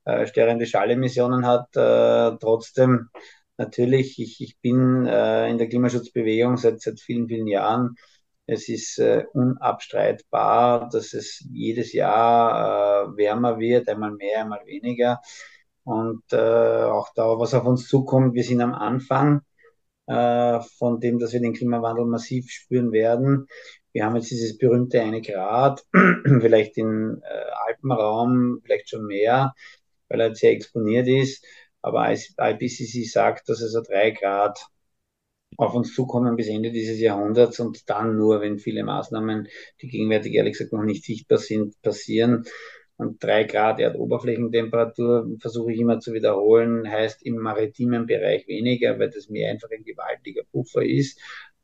äh, 0.05 0.25
störende 0.27 0.65
Schallemissionen 0.65 1.45
hat. 1.45 1.75
Äh, 1.75 2.37
trotzdem 2.39 3.09
natürlich, 3.57 4.19
ich, 4.19 4.41
ich 4.41 4.59
bin 4.59 5.05
äh, 5.05 5.49
in 5.49 5.57
der 5.57 5.69
Klimaschutzbewegung 5.69 6.57
seit, 6.57 6.81
seit 6.81 6.99
vielen, 6.99 7.27
vielen 7.27 7.47
Jahren 7.47 7.95
Es 8.47 8.69
ist 8.69 8.99
äh, 8.99 9.25
unabstreitbar, 9.33 10.89
dass 10.91 11.13
es 11.13 11.43
jedes 11.51 11.93
Jahr 11.93 13.13
äh, 13.13 13.17
wärmer 13.17 13.59
wird, 13.59 13.89
einmal 13.89 14.11
mehr, 14.11 14.41
einmal 14.41 14.65
weniger. 14.65 15.21
Und 15.83 16.23
äh, 16.33 16.37
auch 16.37 17.09
da, 17.15 17.39
was 17.39 17.53
auf 17.53 17.65
uns 17.65 17.87
zukommt, 17.87 18.33
wir 18.35 18.43
sind 18.43 18.61
am 18.61 18.73
Anfang 18.73 19.41
äh, 20.07 20.59
von 20.77 20.99
dem, 20.99 21.19
dass 21.19 21.33
wir 21.33 21.41
den 21.41 21.53
Klimawandel 21.53 22.05
massiv 22.05 22.49
spüren 22.51 22.91
werden. 22.91 23.47
Wir 23.93 24.05
haben 24.05 24.15
jetzt 24.15 24.31
dieses 24.31 24.57
berühmte 24.57 25.01
eine 25.01 25.21
Grad, 25.21 25.83
vielleicht 26.41 26.77
im 26.77 27.21
äh, 27.23 27.51
Alpenraum, 27.67 28.61
vielleicht 28.63 28.89
schon 28.89 29.05
mehr, 29.05 29.53
weil 30.09 30.21
er 30.21 30.35
sehr 30.35 30.51
exponiert 30.51 31.07
ist. 31.07 31.45
Aber 31.81 32.11
IPCC 32.11 33.05
sagt, 33.05 33.49
dass 33.49 33.61
also 33.61 33.81
drei 33.81 34.11
Grad 34.11 34.59
auf 35.57 35.73
uns 35.73 35.93
zukommen 35.93 36.35
bis 36.35 36.47
Ende 36.47 36.71
dieses 36.71 36.99
Jahrhunderts 36.99 37.59
und 37.59 37.89
dann 37.89 38.17
nur, 38.17 38.41
wenn 38.41 38.59
viele 38.59 38.83
Maßnahmen, 38.83 39.47
die 39.81 39.87
gegenwärtig 39.87 40.33
ehrlich 40.33 40.53
gesagt 40.53 40.73
noch 40.73 40.83
nicht 40.83 41.03
sichtbar 41.03 41.37
sind, 41.37 41.81
passieren. 41.81 42.45
Und 42.97 43.21
drei 43.21 43.43
Grad 43.43 43.79
Erdoberflächentemperatur 43.79 45.27
versuche 45.39 45.73
ich 45.73 45.79
immer 45.79 45.99
zu 45.99 46.13
wiederholen, 46.13 46.89
heißt 46.89 47.25
im 47.25 47.35
maritimen 47.35 48.05
Bereich 48.05 48.47
weniger, 48.47 48.97
weil 48.99 49.09
das 49.09 49.29
Meer 49.29 49.51
einfach 49.51 49.69
ein 49.69 49.83
gewaltiger 49.83 50.43
Puffer 50.51 50.83
ist. 50.83 51.19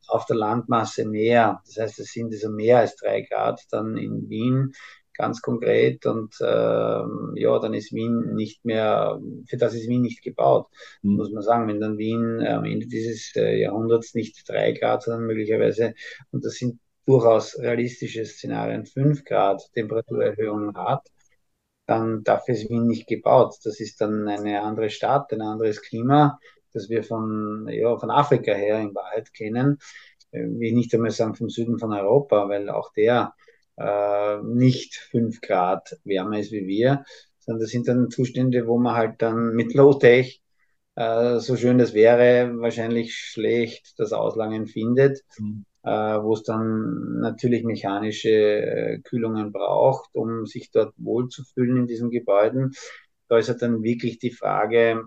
Auf 0.08 0.26
der 0.26 0.36
Landmasse 0.36 1.06
mehr. 1.06 1.62
Das 1.64 1.78
heißt, 1.78 2.00
es 2.00 2.12
sind 2.12 2.32
also 2.32 2.50
mehr 2.50 2.78
als 2.78 2.96
drei 2.96 3.22
Grad 3.22 3.62
dann 3.70 3.96
in 3.96 4.28
Wien 4.28 4.72
ganz 5.14 5.42
konkret 5.42 6.06
und 6.06 6.34
äh, 6.40 6.44
ja, 6.44 7.58
dann 7.60 7.74
ist 7.74 7.92
Wien 7.92 8.34
nicht 8.34 8.64
mehr, 8.64 9.20
für 9.46 9.56
das 9.56 9.74
ist 9.74 9.88
Wien 9.88 10.02
nicht 10.02 10.22
gebaut, 10.22 10.68
mhm. 11.02 11.16
muss 11.16 11.30
man 11.32 11.42
sagen. 11.42 11.68
Wenn 11.68 11.80
dann 11.80 11.98
Wien 11.98 12.40
äh, 12.40 12.48
am 12.48 12.64
Ende 12.64 12.86
dieses 12.86 13.34
äh, 13.36 13.60
Jahrhunderts 13.60 14.14
nicht 14.14 14.48
drei 14.48 14.72
Grad, 14.72 15.02
sondern 15.02 15.26
möglicherweise, 15.26 15.94
und 16.30 16.44
das 16.44 16.54
sind 16.54 16.80
durchaus 17.06 17.58
realistische 17.58 18.24
Szenarien, 18.24 18.86
fünf 18.86 19.24
Grad 19.24 19.62
Temperaturerhöhung 19.74 20.74
hat, 20.76 21.08
dann 21.86 22.22
dafür 22.24 22.54
ist 22.54 22.70
Wien 22.70 22.86
nicht 22.86 23.06
gebaut. 23.08 23.56
Das 23.64 23.80
ist 23.80 24.00
dann 24.00 24.28
eine 24.28 24.62
andere 24.62 24.90
Stadt, 24.90 25.32
ein 25.32 25.40
anderes 25.42 25.82
Klima, 25.82 26.38
das 26.72 26.88
wir 26.88 27.02
von, 27.02 27.68
ja, 27.70 27.96
von 27.98 28.10
Afrika 28.10 28.52
her 28.52 28.78
in 28.80 28.94
Wahrheit 28.94 29.32
kennen. 29.34 29.78
Äh, 30.32 30.46
wie 30.48 30.68
ich 30.68 30.74
nicht 30.74 30.94
einmal 30.94 31.10
sagen 31.10 31.34
vom 31.34 31.48
Süden 31.50 31.78
von 31.78 31.92
Europa, 31.92 32.48
weil 32.48 32.68
auch 32.70 32.92
der 32.92 33.34
äh, 33.82 34.42
nicht 34.42 34.96
fünf 34.96 35.40
Grad 35.40 35.98
wärmer 36.04 36.38
ist 36.38 36.52
wie 36.52 36.66
wir, 36.66 37.04
sondern 37.40 37.62
das 37.62 37.70
sind 37.70 37.88
dann 37.88 38.10
Zustände, 38.10 38.66
wo 38.66 38.78
man 38.78 38.94
halt 38.94 39.22
dann 39.22 39.54
mit 39.54 39.74
Low-Tech, 39.74 40.42
äh, 40.94 41.38
so 41.38 41.56
schön 41.56 41.78
das 41.78 41.94
wäre, 41.94 42.52
wahrscheinlich 42.60 43.14
schlecht 43.16 43.94
das 43.98 44.12
Auslangen 44.12 44.66
findet. 44.66 45.22
Mhm 45.38 45.64
äh, 45.84 45.90
wo 46.22 46.34
es 46.34 46.42
dann 46.44 47.20
natürlich 47.20 47.64
mechanische 47.64 48.30
äh, 48.30 48.98
Kühlungen 49.00 49.52
braucht, 49.52 50.14
um 50.14 50.46
sich 50.46 50.70
dort 50.70 50.94
wohlzufühlen 50.96 51.76
in 51.76 51.86
diesen 51.86 52.10
Gebäuden. 52.10 52.72
Da 53.28 53.38
ist 53.38 53.48
halt 53.48 53.62
dann 53.62 53.82
wirklich 53.82 54.18
die 54.18 54.30
Frage, 54.30 55.04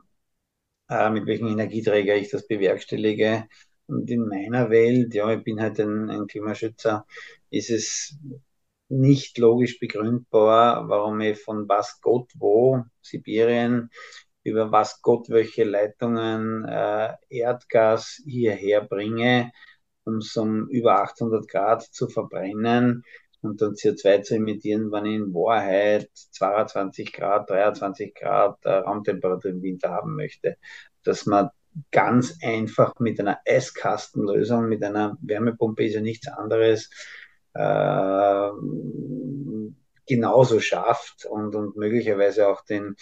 äh, 0.90 1.10
mit 1.10 1.26
welchem 1.26 1.48
Energieträger 1.48 2.16
ich 2.16 2.30
das 2.30 2.48
bewerkstellige. 2.48 3.46
Und 3.88 4.10
in 4.10 4.28
meiner 4.28 4.70
Welt, 4.70 5.14
ja, 5.14 5.32
ich 5.32 5.44
bin 5.44 5.62
halt 5.62 5.80
ein, 5.80 6.10
ein 6.10 6.28
Klimaschützer, 6.28 7.06
ist 7.52 7.70
es 7.70 8.18
nicht 8.88 9.38
logisch 9.38 9.80
begründbar, 9.80 10.88
warum 10.90 11.20
ich 11.22 11.42
von 11.42 11.68
was 11.68 12.00
Gott 12.02 12.32
wo, 12.36 12.84
Sibirien, 13.02 13.90
über 14.44 14.72
was 14.72 15.02
Gott 15.02 15.30
welche 15.30 15.64
Leitungen 15.64 16.66
äh, 16.66 17.14
Erdgas 17.30 18.22
hierher 18.26 18.82
bringe, 18.82 19.52
um 20.04 20.18
es 20.18 20.36
um 20.38 20.70
über 20.70 21.02
800 21.02 21.48
Grad 21.48 21.82
zu 21.82 22.08
verbrennen 22.08 23.04
und 23.42 23.62
dann 23.62 23.74
CO2 23.74 24.22
zu 24.22 24.36
emittieren, 24.36 24.92
wenn 24.92 25.06
ich 25.06 25.16
in 25.16 25.34
Wahrheit 25.34 26.10
22 26.14 27.14
Grad, 27.14 27.50
23 27.50 28.14
Grad 28.14 28.64
äh, 28.66 28.70
Raumtemperatur 28.70 29.52
im 29.52 29.62
Winter 29.62 29.92
haben 29.92 30.16
möchte. 30.16 30.58
Dass 31.04 31.26
man 31.26 31.50
ganz 31.92 32.38
einfach 32.42 32.94
mit 33.00 33.20
einer 33.20 33.40
Eiskastenlösung, 33.46 34.68
mit 34.68 34.84
einer 34.84 35.18
Wärmepumpe 35.22 35.86
ist 35.86 35.96
ja 35.96 36.02
nichts 36.02 36.28
anderes, 36.28 36.90
äh, 37.56 38.50
genauso 40.08 40.60
schafft 40.60 41.26
und, 41.26 41.56
und 41.56 41.78
möglicherweise 41.78 42.48
auch 42.48 42.64
den 42.66 42.96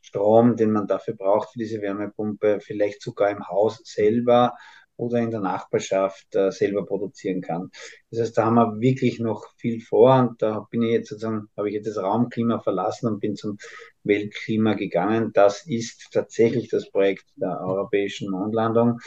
Strom, 0.00 0.56
den 0.56 0.72
man 0.72 0.86
dafür 0.86 1.14
braucht 1.14 1.50
für 1.52 1.58
diese 1.58 1.80
Wärmepumpe, 1.82 2.60
vielleicht 2.60 3.02
sogar 3.02 3.30
im 3.30 3.46
Haus 3.46 3.80
selber 3.84 4.54
oder 4.96 5.18
in 5.20 5.30
der 5.30 5.40
Nachbarschaft 5.40 6.34
äh, 6.34 6.50
selber 6.50 6.84
produzieren 6.84 7.40
kann. 7.40 7.70
Das 8.10 8.20
heißt, 8.20 8.38
da 8.38 8.46
haben 8.46 8.54
wir 8.54 8.80
wirklich 8.80 9.20
noch 9.20 9.46
viel 9.56 9.80
vor 9.80 10.18
und 10.18 10.42
da 10.42 10.66
bin 10.70 10.82
ich 10.82 10.90
jetzt 10.90 11.10
sozusagen, 11.10 11.48
habe 11.56 11.68
ich 11.68 11.74
jetzt 11.74 11.86
das 11.86 12.02
Raumklima 12.02 12.58
verlassen 12.58 13.06
und 13.06 13.20
bin 13.20 13.36
zum 13.36 13.58
Weltklima 14.02 14.74
gegangen. 14.74 15.30
Das 15.34 15.66
ist 15.66 16.08
tatsächlich 16.12 16.68
das 16.68 16.90
Projekt 16.90 17.26
der 17.36 17.60
europäischen 17.60 18.30
Mondlandung, 18.30 18.98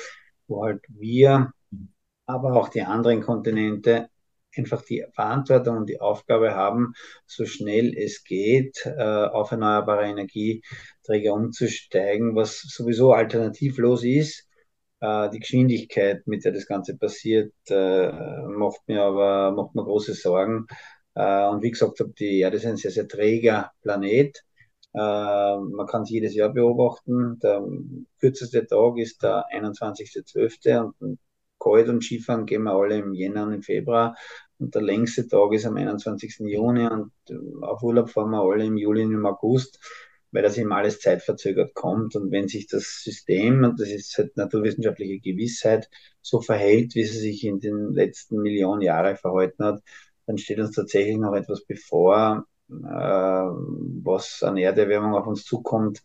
wo 0.47 0.63
halt 0.63 0.81
wir, 0.87 1.51
aber 2.25 2.53
auch 2.53 2.69
die 2.69 2.83
anderen 2.83 3.21
Kontinente 3.21 4.07
einfach 4.57 4.81
die 4.83 5.05
Verantwortung 5.13 5.77
und 5.77 5.89
die 5.89 5.99
Aufgabe 6.01 6.55
haben, 6.55 6.93
so 7.25 7.45
schnell 7.45 7.95
es 7.97 8.23
geht, 8.23 8.85
äh, 8.85 9.01
auf 9.01 9.51
erneuerbare 9.51 10.05
Energieträger 10.05 11.33
umzusteigen, 11.33 12.35
was 12.35 12.61
sowieso 12.61 13.13
alternativlos 13.13 14.03
ist 14.03 14.47
äh, 15.01 15.29
die 15.31 15.39
Geschwindigkeit, 15.39 16.25
mit 16.27 16.45
der 16.45 16.51
das 16.53 16.67
Ganze 16.67 16.97
passiert, 16.97 17.53
äh, 17.69 18.11
macht 18.47 18.87
mir 18.87 19.01
aber 19.03 19.51
macht 19.51 19.75
mir 19.75 19.83
große 19.83 20.13
Sorgen. 20.13 20.67
Und 21.13 21.61
wie 21.61 21.71
gesagt, 21.71 22.01
die 22.19 22.39
Erde 22.39 22.55
ist 22.55 22.65
ein 22.65 22.77
sehr, 22.77 22.91
sehr 22.91 23.05
träger 23.05 23.71
Planet. 23.81 24.41
Man 24.93 25.85
kann 25.85 26.03
es 26.03 26.09
jedes 26.09 26.35
Jahr 26.35 26.53
beobachten. 26.53 27.37
Der 27.39 27.61
kürzeste 28.21 28.65
Tag 28.65 28.97
ist 28.97 29.21
der 29.21 29.43
21.12. 29.51 30.93
und 30.99 31.19
kalt 31.62 31.89
und 31.89 32.04
Skifahren 32.04 32.45
gehen 32.45 32.63
wir 32.63 32.74
alle 32.74 32.97
im 32.97 33.13
Jänner 33.13 33.43
und 33.43 33.54
im 33.54 33.62
Februar. 33.62 34.15
Und 34.58 34.76
der 34.76 34.82
längste 34.82 35.28
Tag 35.28 35.54
ist 35.54 35.65
am 35.65 35.78
21. 35.78 36.39
Juni 36.39 36.88
und 36.88 37.12
auf 37.62 37.82
Urlaub 37.84 38.10
fahren 38.10 38.32
wir 38.32 38.41
alle 38.41 38.65
im 38.65 38.78
Juli 38.78 39.04
und 39.04 39.13
im 39.13 39.26
August 39.26 39.80
weil 40.32 40.43
das 40.43 40.58
eben 40.58 40.71
alles 40.71 41.00
zeitverzögert 41.00 41.74
kommt. 41.74 42.15
Und 42.15 42.32
wenn 42.32 42.47
sich 42.47 42.67
das 42.67 43.02
System, 43.04 43.63
und 43.63 43.80
das 43.80 43.89
ist 43.89 44.17
halt 44.17 44.36
naturwissenschaftliche 44.38 45.19
Gewissheit, 45.19 45.89
so 46.21 46.41
verhält, 46.41 46.95
wie 46.95 47.02
es 47.02 47.13
sich 47.13 47.43
in 47.43 47.60
den 47.60 47.93
letzten 47.93 48.41
Millionen 48.41 48.82
Jahren 48.82 49.17
verhalten 49.17 49.63
hat, 49.63 49.82
dann 50.26 50.38
steht 50.38 50.60
uns 50.60 50.76
tatsächlich 50.76 51.17
noch 51.17 51.34
etwas 51.34 51.65
bevor, 51.65 52.45
äh, 52.69 52.74
was 52.74 54.43
an 54.43 54.58
Erderwärmung 54.58 55.15
auf 55.15 55.28
uns 55.28 55.43
zukommt, 55.43 56.02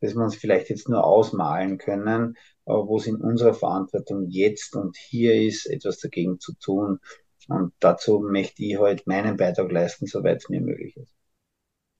das 0.00 0.14
wir 0.14 0.22
uns 0.22 0.36
vielleicht 0.36 0.68
jetzt 0.68 0.88
nur 0.88 1.04
ausmalen 1.04 1.78
können, 1.78 2.36
wo 2.64 2.96
es 2.96 3.06
in 3.06 3.16
unserer 3.16 3.54
Verantwortung 3.54 4.26
jetzt 4.28 4.76
und 4.76 4.96
hier 4.96 5.34
ist, 5.34 5.66
etwas 5.66 5.98
dagegen 5.98 6.38
zu 6.40 6.54
tun. 6.54 7.00
Und 7.48 7.72
dazu 7.80 8.20
möchte 8.20 8.62
ich 8.62 8.78
heute 8.78 9.02
meinen 9.06 9.36
Beitrag 9.36 9.70
leisten, 9.72 10.06
soweit 10.06 10.38
es 10.38 10.48
mir 10.48 10.60
möglich 10.60 10.96
ist. 10.96 11.12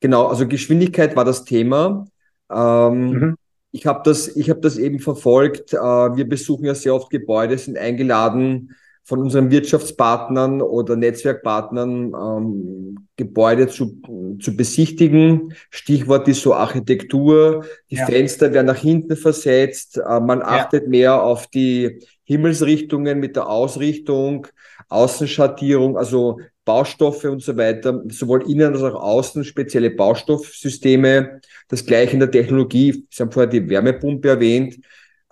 Genau, 0.01 0.27
also 0.27 0.46
Geschwindigkeit 0.46 1.16
war 1.16 1.25
das 1.25 1.44
Thema. 1.44 2.07
Ähm, 2.51 3.11
mhm. 3.11 3.37
Ich 3.70 3.87
habe 3.87 4.03
das, 4.05 4.29
ich 4.37 4.51
hab 4.51 4.61
das 4.62 4.77
eben 4.77 4.98
verfolgt. 4.98 5.72
Äh, 5.72 5.79
wir 5.79 6.29
besuchen 6.29 6.64
ja 6.64 6.75
sehr 6.75 6.94
oft 6.94 7.11
Gebäude, 7.11 7.57
sind 7.59 7.79
eingeladen 7.79 8.77
von 9.05 9.19
unseren 9.21 9.51
Wirtschaftspartnern 9.51 10.62
oder 10.62 10.97
Netzwerkpartnern 10.97 12.12
ähm, 12.15 13.09
Gebäude 13.17 13.69
zu, 13.69 14.01
zu 14.41 14.57
besichtigen. 14.57 15.55
Stichwort 15.71 16.29
ist 16.29 16.43
so 16.43 16.55
Architektur. 16.55 17.65
Die 17.91 17.97
ja. 17.97 18.07
Fenster 18.07 18.53
werden 18.53 18.69
nach 18.69 18.77
hinten 18.77 19.17
versetzt. 19.17 19.99
Äh, 19.99 20.21
man 20.21 20.43
achtet 20.43 20.85
ja. 20.85 20.88
mehr 20.88 21.23
auf 21.23 21.49
die 21.49 22.01
Himmelsrichtungen 22.25 23.19
mit 23.19 23.37
der 23.37 23.49
Ausrichtung, 23.49 24.47
Außenschattierung, 24.88 25.99
also 25.99 26.38
Baustoffe 26.65 27.25
und 27.25 27.43
so 27.43 27.57
weiter, 27.57 28.05
sowohl 28.09 28.49
innen 28.49 28.73
als 28.73 28.83
auch 28.83 28.95
außen 28.95 29.45
spezielle 29.45 29.91
Baustoffsysteme. 29.91 31.41
Das 31.69 31.85
gleiche 31.85 32.15
in 32.15 32.21
der 32.21 32.31
Technologie. 32.31 33.05
Sie 33.11 33.23
haben 33.23 33.33
vorher 33.33 33.51
die 33.51 33.69
Wärmepumpe 33.69 34.29
erwähnt. 34.29 34.79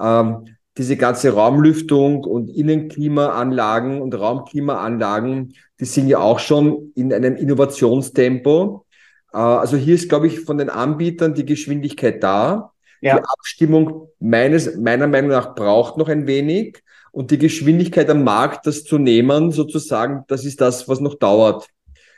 Ähm, 0.00 0.56
diese 0.78 0.96
ganze 0.96 1.34
Raumlüftung 1.34 2.24
und 2.24 2.48
Innenklimaanlagen 2.48 4.00
und 4.00 4.14
Raumklimaanlagen, 4.14 5.54
die 5.80 5.84
sind 5.84 6.08
ja 6.08 6.18
auch 6.18 6.38
schon 6.38 6.92
in 6.94 7.12
einem 7.12 7.36
Innovationstempo. 7.36 8.86
Äh, 9.32 9.36
also 9.36 9.76
hier 9.76 9.94
ist, 9.94 10.08
glaube 10.08 10.26
ich, 10.26 10.40
von 10.40 10.58
den 10.58 10.70
Anbietern 10.70 11.34
die 11.34 11.46
Geschwindigkeit 11.46 12.22
da. 12.22 12.72
Ja. 13.00 13.18
Die 13.18 13.24
Abstimmung 13.24 14.08
meines, 14.20 14.76
meiner 14.76 15.06
Meinung 15.06 15.30
nach 15.30 15.54
braucht 15.54 15.96
noch 15.96 16.08
ein 16.08 16.26
wenig 16.26 16.82
und 17.12 17.30
die 17.30 17.38
Geschwindigkeit 17.38 18.08
am 18.10 18.24
Markt, 18.24 18.66
das 18.66 18.84
zu 18.84 18.98
nehmen, 18.98 19.50
sozusagen, 19.50 20.24
das 20.28 20.44
ist 20.44 20.60
das, 20.60 20.88
was 20.88 21.00
noch 21.00 21.14
dauert. 21.14 21.66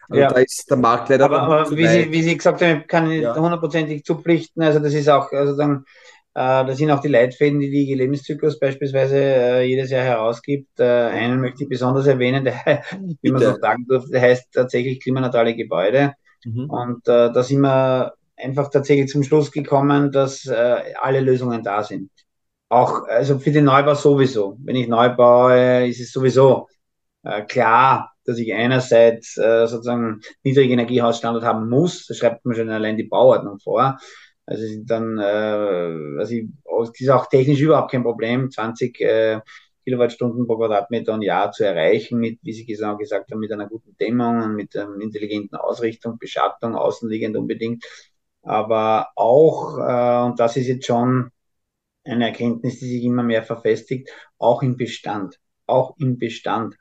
Also 0.08 0.20
ja. 0.20 0.28
da 0.28 0.40
ist 0.40 0.68
der 0.68 0.76
Markt 0.76 1.08
leider. 1.08 1.24
Aber, 1.24 1.42
aber 1.42 1.70
wie, 1.70 1.86
Sie, 1.86 2.12
wie 2.12 2.22
Sie 2.22 2.36
gesagt 2.36 2.60
haben, 2.60 2.84
kann 2.86 3.10
ich 3.10 3.22
ja. 3.22 3.34
hundertprozentig 3.34 4.04
zupflichten. 4.04 4.62
Also 4.62 4.78
das 4.78 4.92
ist 4.92 5.08
auch, 5.08 5.32
also 5.32 5.56
dann 5.56 5.84
Äh, 6.34 6.64
das 6.66 6.78
sind 6.78 6.90
auch 6.90 7.00
die 7.00 7.08
Leitfäden, 7.08 7.60
die 7.60 7.70
die 7.70 7.82
IG 7.82 7.94
Lebenszyklus 7.94 8.58
beispielsweise 8.58 9.16
äh, 9.16 9.62
jedes 9.64 9.90
Jahr 9.90 10.04
herausgibt. 10.04 10.80
Äh, 10.80 10.84
einen 10.84 11.40
möchte 11.40 11.64
ich 11.64 11.68
besonders 11.68 12.06
erwähnen, 12.06 12.44
der, 12.44 12.82
wie 13.20 13.30
man 13.30 13.42
so 13.42 13.56
sagen 13.60 13.86
durfte, 13.88 14.12
der 14.12 14.22
heißt 14.22 14.52
tatsächlich 14.52 15.00
klimaneutrale 15.00 15.54
Gebäude. 15.54 16.14
Mhm. 16.44 16.70
Und 16.70 17.08
äh, 17.08 17.32
da 17.32 17.42
sind 17.42 17.60
wir 17.60 18.14
einfach 18.36 18.70
tatsächlich 18.70 19.10
zum 19.10 19.22
Schluss 19.22 19.52
gekommen, 19.52 20.10
dass 20.10 20.46
äh, 20.46 20.94
alle 21.00 21.20
Lösungen 21.20 21.62
da 21.62 21.82
sind. 21.82 22.10
Auch 22.68 23.06
also 23.06 23.38
für 23.38 23.52
den 23.52 23.64
Neubau 23.64 23.94
sowieso. 23.94 24.56
Wenn 24.64 24.76
ich 24.76 24.88
neu 24.88 25.10
baue, 25.10 25.86
ist 25.86 26.00
es 26.00 26.10
sowieso 26.10 26.68
äh, 27.22 27.42
klar, 27.42 28.12
dass 28.24 28.38
ich 28.38 28.52
einerseits 28.54 29.36
äh, 29.36 29.66
sozusagen 29.66 30.20
niedrige 30.42 30.72
Energiehausstandard 30.72 31.44
haben 31.44 31.68
muss. 31.68 32.06
Das 32.06 32.16
schreibt 32.16 32.44
man 32.44 32.56
schon 32.56 32.70
allein 32.70 32.96
die 32.96 33.04
Bauordnung 33.04 33.58
vor. 33.58 33.98
Also 34.46 34.64
dann, 34.84 35.18
äh, 35.18 36.18
also 36.18 36.34
ich, 36.34 36.48
ist 37.00 37.08
auch 37.10 37.26
technisch 37.26 37.60
überhaupt 37.60 37.90
kein 37.92 38.02
Problem, 38.02 38.50
20 38.50 39.00
äh, 39.00 39.40
Kilowattstunden 39.84 40.46
pro 40.46 40.56
Quadratmeter 40.58 41.14
und 41.14 41.22
Jahr 41.22 41.52
zu 41.52 41.64
erreichen, 41.64 42.18
mit, 42.18 42.38
wie 42.42 42.52
Sie 42.52 42.66
genau 42.66 42.96
gesagt 42.96 43.30
haben, 43.30 43.40
mit 43.40 43.52
einer 43.52 43.68
guten 43.68 43.96
Dämmung 43.96 44.42
und 44.42 44.54
mit 44.54 44.76
einer 44.76 45.00
intelligenten 45.00 45.56
Ausrichtung, 45.56 46.18
Beschattung, 46.18 46.76
außenliegend 46.76 47.36
unbedingt. 47.36 47.84
Aber 48.42 49.08
auch, 49.16 49.78
äh, 49.78 50.26
und 50.26 50.40
das 50.40 50.56
ist 50.56 50.66
jetzt 50.68 50.86
schon 50.86 51.30
eine 52.04 52.26
Erkenntnis, 52.26 52.78
die 52.80 52.88
sich 52.88 53.04
immer 53.04 53.22
mehr 53.22 53.42
verfestigt, 53.42 54.10
auch 54.38 54.62
im 54.62 54.76
Bestand. 54.76 55.38
Auch 55.66 55.96
im 55.98 56.18
Bestand 56.18 56.76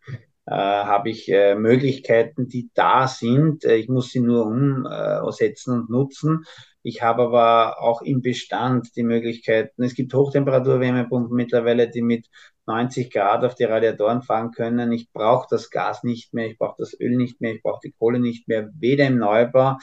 äh, 0.46 0.52
habe 0.54 1.10
ich 1.10 1.32
äh, 1.32 1.56
Möglichkeiten, 1.56 2.48
die 2.48 2.72
da 2.74 3.08
sind. 3.08 3.64
Äh, 3.66 3.76
ich 3.76 3.90
muss 3.90 4.10
sie 4.12 4.20
nur 4.20 4.48
umsetzen 4.48 5.74
und 5.74 5.90
nutzen. 5.90 6.46
Ich 6.84 7.02
habe 7.02 7.24
aber 7.24 7.82
auch 7.82 8.02
im 8.02 8.22
Bestand 8.22 8.96
die 8.96 9.04
Möglichkeiten. 9.04 9.84
Es 9.84 9.94
gibt 9.94 10.14
Hochtemperatur-Wärmepumpen 10.14 11.36
mittlerweile, 11.36 11.90
die 11.90 12.02
mit 12.02 12.28
90 12.66 13.12
Grad 13.12 13.44
auf 13.44 13.56
die 13.56 13.66
Radiatoren 13.66 14.22
fahren 14.22 14.52
können. 14.52 14.92
Ich 14.92 15.12
brauche 15.12 15.48
das 15.50 15.70
Gas 15.70 16.04
nicht 16.04 16.34
mehr, 16.34 16.48
ich 16.48 16.58
brauche 16.58 16.76
das 16.80 17.00
Öl 17.00 17.18
nicht 17.18 17.42
mehr, 17.42 17.56
ich 17.56 17.62
brauche 17.64 17.82
die 17.84 17.92
Kohle 17.92 18.20
nicht 18.20 18.48
mehr, 18.48 18.70
weder 18.80 19.08
im 19.08 19.18
Neubau 19.18 19.78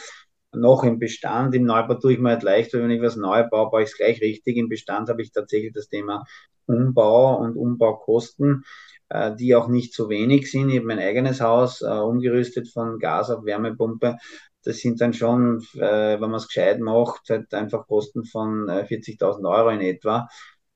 noch 0.53 0.83
im 0.85 0.99
Bestand. 0.99 1.55
Im 1.55 1.65
Neubau 1.65 1.95
tue 1.95 2.15
ich 2.15 2.19
mir 2.19 2.31
halt 2.31 2.43
leicht, 2.43 2.73
weil 2.73 2.83
wenn 2.83 2.91
ich 2.91 3.03
was 3.03 3.17
neu 3.17 3.45
baue, 3.49 3.71
baue 3.71 3.83
ich 3.83 3.91
es 3.91 3.97
gleich 3.97 4.21
richtig. 4.21 4.57
Im 4.57 4.69
Bestand 4.69 5.09
habe 5.09 5.23
ich 5.23 5.33
tatsächlich 5.33 5.73
das 5.73 5.89
Thema 5.89 6.25
Umbau 6.67 7.37
und 7.39 7.57
Umbaukosten, 7.57 8.65
äh, 9.09 9.35
die 9.37 9.55
auch 9.55 9.69
nicht 9.69 9.95
so 9.95 10.09
wenig 10.09 10.51
sind. 10.51 10.71
Ich 10.71 10.77
habe 10.77 10.87
mein 10.87 10.99
eigenes 10.99 11.41
Haus 11.41 11.83
äh, 11.83 11.87
umgerüstet 11.87 12.69
von 12.69 12.99
Gas 12.99 13.31
auf 13.31 13.45
Wärmepumpe. 13.45 14.17
Das 14.65 14.79
sind 14.79 15.01
dann 15.01 15.13
schon, 15.15 15.65
äh, 15.75 16.21
wenn 16.21 16.31
man 16.31 16.35
es 16.35 16.49
gescheit 16.49 16.81
macht, 16.81 17.29
halt 17.31 17.53
einfach 17.55 17.87
Kosten 17.87 18.25
von 18.25 18.69
äh, 18.69 18.85
40.000 18.85 19.49
Euro 19.49 19.71
in 19.71 19.81
etwa. 19.81 20.29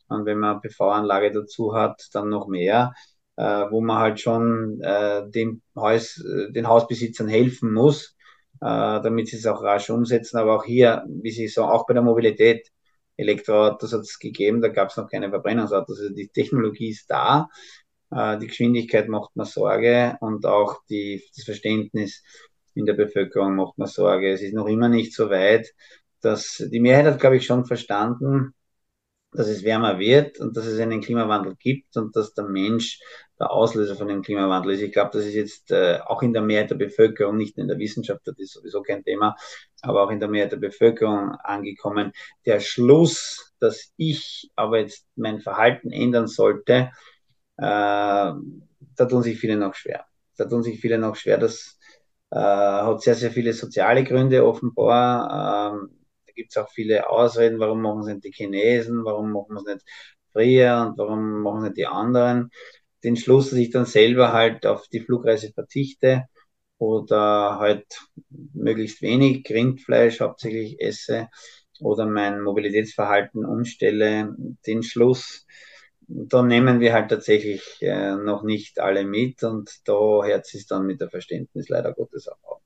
Und 0.09 0.27
wenn 0.27 0.39
man 0.39 0.61
PV-Anlage 0.61 1.33
dazu 1.33 1.75
hat, 1.75 2.03
dann 2.13 2.29
noch 2.29 2.49
mehr, 2.49 2.93
äh, 3.37 3.43
wo 3.71 3.81
man 3.81 3.99
halt 3.99 4.21
schon 4.21 4.81
äh, 4.83 5.29
dem 5.31 5.63
Haus, 5.77 6.19
äh, 6.19 6.53
den 6.53 6.69
Hausbesitzern 6.69 7.29
helfen 7.29 7.73
muss, 7.73 8.15
äh, 8.61 9.01
damit 9.03 9.29
sie 9.29 9.37
es 9.37 9.47
auch 9.47 9.63
rasch 9.63 9.91
umsetzen. 9.91 10.39
Aber 10.39 10.57
auch 10.57 10.65
hier, 10.65 11.05
wie 11.09 11.31
Sie 11.31 11.49
sagen, 11.49 11.71
auch 11.71 11.87
bei 11.87 11.95
der 11.95 12.03
Mobilität, 12.03 12.69
Elektroautos 13.17 13.93
hat 13.93 14.01
es 14.01 14.19
gegeben, 14.19 14.63
da 14.63 14.69
gab 14.69 14.89
es 14.91 14.97
noch 14.97 15.09
keine 15.09 15.31
Verbrennungsautos. 15.31 16.01
Also 16.01 16.15
die 16.15 16.29
Technologie 16.29 16.91
ist 16.91 17.11
da, 17.11 17.49
die 18.11 18.47
Geschwindigkeit 18.47 19.09
macht 19.09 19.37
mir 19.37 19.45
Sorge 19.45 20.17
und 20.21 20.45
auch 20.47 20.81
die, 20.89 21.23
das 21.37 21.45
Verständnis 21.45 22.23
in 22.75 22.87
der 22.87 22.95
Bevölkerung 22.95 23.57
macht 23.57 23.79
mir 23.79 23.87
Sorge. 23.87 24.33
Es 24.33 24.43
ist 24.43 24.55
noch 24.55 24.67
immer 24.67 24.89
nicht 24.89 25.15
so 25.15 25.31
weit, 25.31 25.73
dass 26.21 26.65
die 26.71 26.81
Mehrheit 26.81 27.07
hat, 27.07 27.21
glaube 27.21 27.37
ich, 27.37 27.47
schon 27.47 27.65
verstanden, 27.67 28.55
dass 29.33 29.49
es 29.49 29.65
wärmer 29.65 29.99
wird 29.99 30.39
und 30.41 30.57
dass 30.57 30.67
es 30.67 30.79
einen 30.79 31.01
Klimawandel 31.01 31.57
gibt 31.57 31.97
und 31.97 32.15
dass 32.15 32.35
der 32.35 32.45
Mensch 32.45 33.01
der 33.39 33.51
Auslöser 33.51 33.97
von 33.97 34.09
dem 34.09 34.23
Klimawandel 34.23 34.75
ist. 34.75 34.83
Ich 34.83 34.93
glaube, 34.93 35.11
das 35.15 35.25
ist 35.25 35.35
jetzt 35.35 35.71
äh, 35.71 35.99
auch 36.05 36.23
in 36.23 36.35
der 36.35 36.43
Mehrheit 36.43 36.71
der 36.71 36.77
Bevölkerung, 36.77 37.37
nicht 37.37 37.57
in 37.57 37.67
der 37.67 37.79
Wissenschaft, 37.79 38.21
das 38.27 38.39
ist 38.39 38.53
sowieso 38.53 38.83
kein 38.83 39.03
Thema, 39.03 39.35
aber 39.81 40.03
auch 40.05 40.11
in 40.11 40.21
der 40.21 40.29
Mehrheit 40.29 40.53
der 40.53 40.59
Bevölkerung 40.59 41.33
angekommen. 41.43 42.13
Der 42.45 42.61
Schluss, 42.61 43.55
dass 43.59 43.93
ich 43.97 44.51
aber 44.55 44.81
jetzt 44.81 45.07
mein 45.17 45.41
Verhalten 45.41 45.91
ändern 45.91 46.27
sollte, 46.27 46.91
äh, 47.57 48.33
da 48.97 49.07
tun 49.09 49.23
sich 49.23 49.39
viele 49.39 49.57
noch 49.57 49.75
schwer. 49.75 50.05
Da 50.37 50.45
tun 50.45 50.63
sich 50.63 50.81
viele 50.81 50.99
noch 50.99 51.17
schwer. 51.17 51.39
Das 51.39 51.79
äh, 52.33 52.37
hat 52.37 53.03
sehr, 53.03 53.15
sehr 53.15 53.31
viele 53.31 53.53
soziale 53.53 54.05
Gründe 54.05 54.47
offenbar. 54.47 55.75
Ähm, 55.75 55.91
da 56.27 56.33
gibt 56.33 56.51
es 56.51 56.57
auch 56.57 56.71
viele 56.71 57.09
Ausreden, 57.11 57.61
warum 57.61 57.83
machen 57.83 58.01
es 58.01 58.07
nicht 58.07 58.25
die 58.25 58.33
Chinesen, 58.33 59.05
warum 59.05 59.33
machen 59.33 59.57
es 59.59 59.65
nicht 59.65 59.87
früher 60.33 60.87
und 60.89 60.99
warum 60.99 61.43
machen 61.43 61.59
es 61.59 61.65
nicht 61.65 61.77
die 61.79 61.87
anderen. 61.87 62.51
Den 63.05 63.17
Schluss, 63.17 63.51
dass 63.51 63.59
ich 63.59 63.71
dann 63.71 63.85
selber 63.87 64.33
halt 64.33 64.65
auf 64.67 64.89
die 64.89 65.01
Flugreise 65.01 65.53
verzichte 65.53 66.25
oder 66.79 67.59
halt 67.59 67.87
möglichst 68.55 69.03
wenig 69.03 69.47
Rindfleisch 69.51 70.21
hauptsächlich 70.21 70.81
esse 70.81 71.29
oder 71.81 72.07
mein 72.07 72.43
Mobilitätsverhalten 72.43 73.45
umstelle, 73.45 74.35
den 74.67 74.83
Schluss, 74.83 75.47
da 76.07 76.43
nehmen 76.43 76.81
wir 76.81 76.93
halt 76.93 77.11
tatsächlich 77.11 77.63
äh, 77.81 78.17
noch 78.17 78.43
nicht 78.43 78.81
alle 78.81 79.05
mit 79.05 79.43
und 79.43 79.71
da 79.85 79.93
hört 80.25 80.53
es 80.53 80.67
dann 80.67 80.87
mit 80.87 81.01
der 81.01 81.11
Verständnis 81.11 81.69
leider 81.69 81.93
Gottes 81.93 82.29
auch 82.29 82.43
auf. 82.43 82.63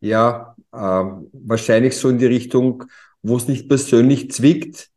Ja, 0.00 0.54
äh, 0.72 0.76
wahrscheinlich 0.78 1.96
so 1.96 2.08
in 2.08 2.18
die 2.18 2.26
Richtung, 2.26 2.84
wo 3.22 3.36
es 3.36 3.48
nicht 3.48 3.68
persönlich 3.68 4.30
zwickt, 4.30 4.90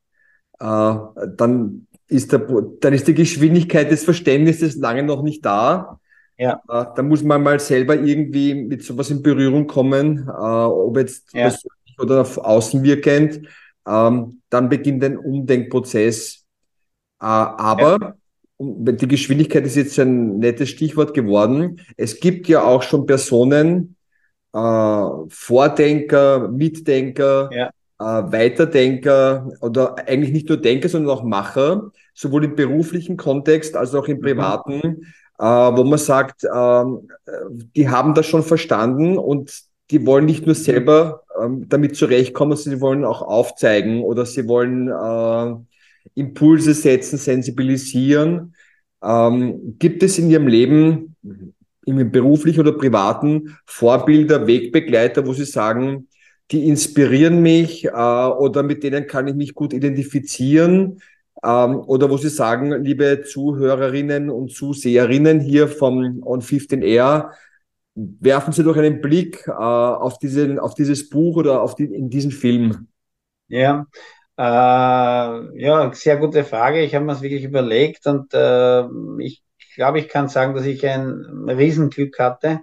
äh, 0.59 0.95
dann 1.35 1.87
ist, 2.07 2.31
der, 2.31 2.39
dann 2.81 2.93
ist 2.93 3.07
die 3.07 3.13
Geschwindigkeit 3.13 3.91
des 3.91 4.03
Verständnisses 4.03 4.75
lange 4.75 5.03
noch 5.03 5.21
nicht 5.21 5.45
da. 5.45 5.99
Ja. 6.37 6.61
Äh, 6.69 6.85
da 6.95 7.01
muss 7.01 7.23
man 7.23 7.43
mal 7.43 7.59
selber 7.59 7.95
irgendwie 7.95 8.55
mit 8.55 8.83
sowas 8.83 9.09
in 9.09 9.21
Berührung 9.21 9.67
kommen, 9.67 10.27
äh, 10.27 10.31
ob 10.31 10.97
jetzt 10.97 11.33
ja. 11.33 11.49
persönlich 11.49 11.99
oder 11.99 12.21
außenwirkend. 12.21 13.47
Ähm, 13.87 14.41
dann 14.49 14.69
beginnt 14.69 15.03
ein 15.03 15.17
Umdenkprozess. 15.17 16.38
Äh, 17.21 17.25
aber 17.25 18.15
ja. 18.59 18.91
die 18.91 19.07
Geschwindigkeit 19.07 19.65
ist 19.65 19.75
jetzt 19.75 19.99
ein 19.99 20.39
nettes 20.39 20.69
Stichwort 20.69 21.13
geworden. 21.13 21.81
Es 21.97 22.19
gibt 22.19 22.47
ja 22.47 22.63
auch 22.63 22.83
schon 22.83 23.05
Personen, 23.05 23.95
äh, 24.53 25.07
Vordenker, 25.29 26.47
Mitdenker, 26.49 27.49
ja. 27.51 27.67
äh, 27.99 28.31
Weiterdenker 28.31 29.49
oder 29.61 29.95
eigentlich 30.07 30.31
nicht 30.31 30.49
nur 30.49 30.57
Denker, 30.57 30.89
sondern 30.89 31.15
auch 31.15 31.23
Macher, 31.23 31.91
sowohl 32.13 32.45
im 32.45 32.55
beruflichen 32.55 33.17
Kontext 33.17 33.75
als 33.75 33.93
auch 33.95 34.07
im 34.07 34.17
mhm. 34.17 34.21
privaten, 34.21 34.75
mhm. 34.75 35.03
äh, 35.37 35.43
wo 35.43 35.83
man 35.83 35.99
sagt, 35.99 36.43
äh, 36.43 36.83
die 37.75 37.89
haben 37.89 38.13
das 38.13 38.25
schon 38.25 38.43
verstanden 38.43 39.17
und 39.17 39.51
die 39.91 40.05
wollen 40.05 40.25
nicht 40.25 40.45
nur 40.45 40.55
mhm. 40.55 40.59
selber 40.59 41.23
ähm, 41.41 41.67
damit 41.67 41.95
zurechtkommen, 41.95 42.55
sondern 42.55 42.79
sie 42.79 42.81
wollen 42.81 43.05
auch 43.05 43.21
aufzeigen 43.21 44.03
oder 44.03 44.25
sie 44.25 44.47
wollen 44.47 44.89
Impulse 46.15 46.73
setzen, 46.73 47.17
sensibilisieren. 47.17 48.55
Ähm, 49.03 49.75
gibt 49.79 50.03
es 50.03 50.17
in 50.19 50.29
Ihrem 50.29 50.47
Leben 50.47 51.15
im 51.85 52.11
beruflichen 52.11 52.59
oder 52.59 52.73
privaten 52.73 53.57
Vorbilder, 53.65 54.45
Wegbegleiter, 54.45 55.25
wo 55.25 55.33
Sie 55.33 55.45
sagen, 55.45 56.07
die 56.51 56.67
inspirieren 56.67 57.41
mich 57.41 57.85
äh, 57.85 57.91
oder 57.91 58.63
mit 58.63 58.83
denen 58.83 59.07
kann 59.07 59.27
ich 59.27 59.35
mich 59.35 59.53
gut 59.53 59.73
identifizieren? 59.73 61.01
Ähm, 61.43 61.79
oder 61.79 62.09
wo 62.09 62.17
Sie 62.17 62.29
sagen, 62.29 62.83
liebe 62.83 63.23
Zuhörerinnen 63.23 64.29
und 64.29 64.51
Zuseherinnen 64.51 65.39
hier 65.39 65.67
vom 65.67 66.21
On 66.25 66.41
15 66.41 66.81
Air, 66.81 67.31
werfen 67.95 68.53
Sie 68.53 68.63
doch 68.63 68.77
einen 68.77 69.01
Blick 69.01 69.47
äh, 69.47 69.51
auf, 69.51 70.19
diesen, 70.19 70.59
auf 70.59 70.73
dieses 70.73 71.09
Buch 71.09 71.37
oder 71.37 71.61
auf 71.61 71.75
die, 71.75 71.85
in 71.85 72.09
diesen 72.09 72.31
Film. 72.31 72.87
Ja, 73.47 73.87
äh, 74.39 75.61
ja, 75.61 75.91
sehr 75.93 76.17
gute 76.17 76.45
Frage. 76.45 76.81
Ich 76.81 76.95
habe 76.95 77.03
mir 77.05 77.11
das 77.11 77.21
wirklich 77.21 77.43
überlegt 77.43 78.07
und 78.07 78.33
äh, 78.33 78.83
ich 79.19 79.43
glaube, 79.75 79.99
ich 79.99 80.07
kann 80.07 80.29
sagen, 80.29 80.55
dass 80.55 80.65
ich 80.65 80.85
ein 80.87 81.49
Riesenglück 81.49 82.17
hatte, 82.19 82.61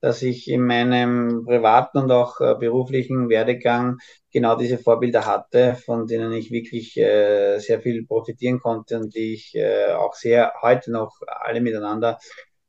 dass 0.00 0.22
ich 0.22 0.48
in 0.48 0.62
meinem 0.66 1.44
privaten 1.44 1.98
und 1.98 2.10
auch 2.10 2.40
äh, 2.40 2.54
beruflichen 2.58 3.28
Werdegang 3.28 3.98
genau 4.32 4.56
diese 4.56 4.78
Vorbilder 4.78 5.26
hatte, 5.26 5.74
von 5.74 6.06
denen 6.06 6.32
ich 6.32 6.50
wirklich 6.50 6.96
äh, 6.96 7.58
sehr 7.58 7.80
viel 7.82 8.06
profitieren 8.06 8.58
konnte 8.60 8.98
und 8.98 9.14
die 9.14 9.34
ich 9.34 9.54
äh, 9.54 9.92
auch 9.92 10.14
sehr 10.14 10.54
heute 10.62 10.90
noch 10.92 11.20
alle 11.26 11.60
miteinander 11.60 12.18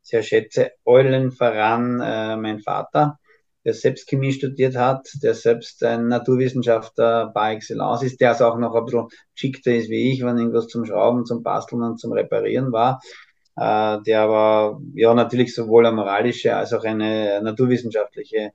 sehr 0.02 0.22
schätze. 0.22 0.72
Eulen 0.84 1.32
voran 1.32 2.02
äh, 2.02 2.36
mein 2.36 2.60
Vater, 2.60 3.20
der 3.66 3.74
selbst 3.74 4.08
Chemie 4.08 4.34
studiert 4.34 4.76
hat, 4.76 5.08
der 5.22 5.34
selbst 5.34 5.84
ein 5.84 6.08
Naturwissenschaftler 6.08 7.32
par 7.34 7.52
excellence 7.52 8.04
ist, 8.04 8.20
der 8.20 8.32
also 8.32 8.46
auch 8.46 8.58
noch 8.58 8.76
ein 8.76 8.86
bisschen 8.86 9.08
geschickter 9.34 9.74
ist 9.74 9.90
wie 9.90 10.12
ich, 10.12 10.24
wenn 10.24 10.38
irgendwas 10.38 10.68
zum 10.68 10.86
Schrauben, 10.86 11.26
zum 11.26 11.44
Basteln 11.44 11.82
und 11.82 12.00
zum 12.00 12.12
Reparieren 12.14 12.72
war 12.72 13.00
äh, 13.56 14.02
der 14.02 14.22
aber 14.22 14.82
ja 14.96 15.14
natürlich 15.14 15.54
sowohl 15.54 15.86
ein 15.86 15.96
moralische 15.96 16.56
als 16.56 16.74
auch 16.74 16.84
eine 16.84 17.42
naturwissenschaftliche 17.42 18.52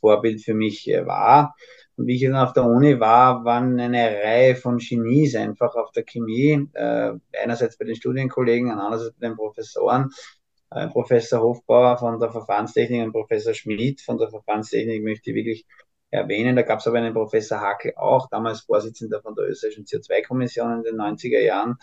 Vorbild 0.00 0.42
für 0.42 0.54
mich 0.54 0.88
äh, 0.88 1.06
war. 1.06 1.54
Und 1.96 2.06
wie 2.06 2.14
ich 2.14 2.22
dann 2.22 2.36
auf 2.36 2.54
der 2.54 2.64
Uni 2.64 2.98
war, 2.98 3.44
waren 3.44 3.78
eine 3.78 4.16
Reihe 4.24 4.56
von 4.56 4.78
Genies 4.78 5.36
einfach 5.36 5.74
auf 5.74 5.90
der 5.92 6.04
Chemie, 6.04 6.68
äh, 6.72 7.12
einerseits 7.42 7.76
bei 7.76 7.84
den 7.84 7.96
Studienkollegen, 7.96 8.70
andererseits 8.70 9.14
bei 9.18 9.28
den 9.28 9.36
Professoren. 9.36 10.10
Äh, 10.70 10.88
Professor 10.88 11.40
Hofbauer 11.40 11.98
von 11.98 12.20
der 12.20 12.30
Verfahrenstechnik 12.30 13.02
und 13.02 13.12
Professor 13.12 13.54
Schmid 13.54 14.00
von 14.00 14.18
der 14.18 14.28
Verfahrenstechnik 14.30 15.02
möchte 15.02 15.30
ich 15.30 15.36
wirklich 15.36 15.66
erwähnen. 16.10 16.56
Da 16.56 16.62
gab 16.62 16.80
es 16.80 16.86
aber 16.86 16.98
einen 16.98 17.14
Professor 17.14 17.60
Hackel 17.60 17.94
auch, 17.96 18.28
damals 18.30 18.60
Vorsitzender 18.60 19.20
von 19.22 19.34
der 19.34 19.48
österreichischen 19.48 19.84
CO2-Kommission 19.84 20.78
in 20.78 20.82
den 20.82 20.96
90er 20.96 21.40
Jahren, 21.40 21.76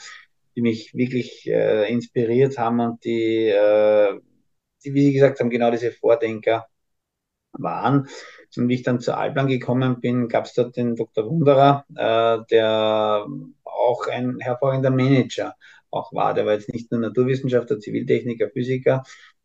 die 0.56 0.62
mich 0.62 0.94
wirklich 0.94 1.48
äh, 1.48 1.92
inspiriert 1.92 2.58
haben 2.58 2.80
und 2.80 3.04
die, 3.04 3.48
äh, 3.50 4.20
die, 4.84 4.94
wie 4.94 5.06
Sie 5.06 5.14
gesagt 5.14 5.40
haben, 5.40 5.50
genau 5.50 5.72
diese 5.72 5.92
Vordenker 5.92 6.68
waren. 7.54 8.08
Und 8.56 8.70
wie 8.70 8.76
ich 8.76 8.84
dann 8.84 9.00
zur 9.00 9.18
Alplan 9.18 9.48
gekommen 9.48 10.00
bin, 10.00 10.30
gab 10.30 10.46
es 10.46 10.54
dort 10.54 10.78
den 10.78 10.96
Dr. 10.96 11.26
Wunderer, 11.30 11.86
äh, 11.96 12.46
der 12.50 13.26
auch 13.66 14.08
ein 14.08 14.40
hervorragender 14.40 14.92
Manager 14.92 15.56
auch 15.92 16.14
war. 16.14 16.34
Der 16.34 16.46
war 16.46 16.54
jetzt 16.54 16.72
nicht 16.74 16.92
nur 16.92 17.02
Naturwissenschaftler, 17.02 17.80
Ziviltechniker, 17.80 18.50
Physiker, 18.50 19.04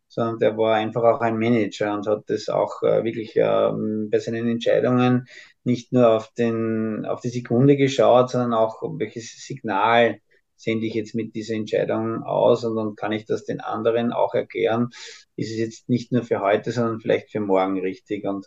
sondern 0.08 0.38
der 0.38 0.58
war 0.58 0.74
einfach 0.74 1.02
auch 1.04 1.20
ein 1.20 1.38
Manager 1.38 1.94
und 1.94 2.06
hat 2.06 2.24
das 2.28 2.48
auch 2.48 2.82
äh, 2.82 3.02
wirklich 3.04 3.34
äh, 3.36 3.70
bei 4.10 4.18
seinen 4.18 4.48
Entscheidungen 4.48 5.26
nicht 5.64 5.92
nur 5.92 6.10
auf, 6.10 6.32
den, 6.34 7.06
auf 7.06 7.20
die 7.22 7.30
Sekunde 7.30 7.76
geschaut, 7.76 8.30
sondern 8.30 8.52
auch, 8.52 8.82
welches 8.98 9.32
Signal 9.46 10.20
sende 10.56 10.86
ich 10.86 10.94
jetzt 10.94 11.14
mit 11.14 11.34
dieser 11.34 11.54
Entscheidung 11.54 12.22
aus 12.22 12.64
und 12.64 12.76
dann 12.76 12.94
kann 12.94 13.12
ich 13.12 13.24
das 13.26 13.44
den 13.44 13.60
anderen 13.60 14.12
auch 14.12 14.34
erklären. 14.34 14.90
Ist 15.36 15.50
es 15.50 15.56
jetzt 15.58 15.88
nicht 15.88 16.12
nur 16.12 16.24
für 16.24 16.40
heute, 16.40 16.72
sondern 16.72 17.00
vielleicht 17.00 17.30
für 17.30 17.40
morgen 17.40 17.80
richtig. 17.80 18.24
Und 18.24 18.46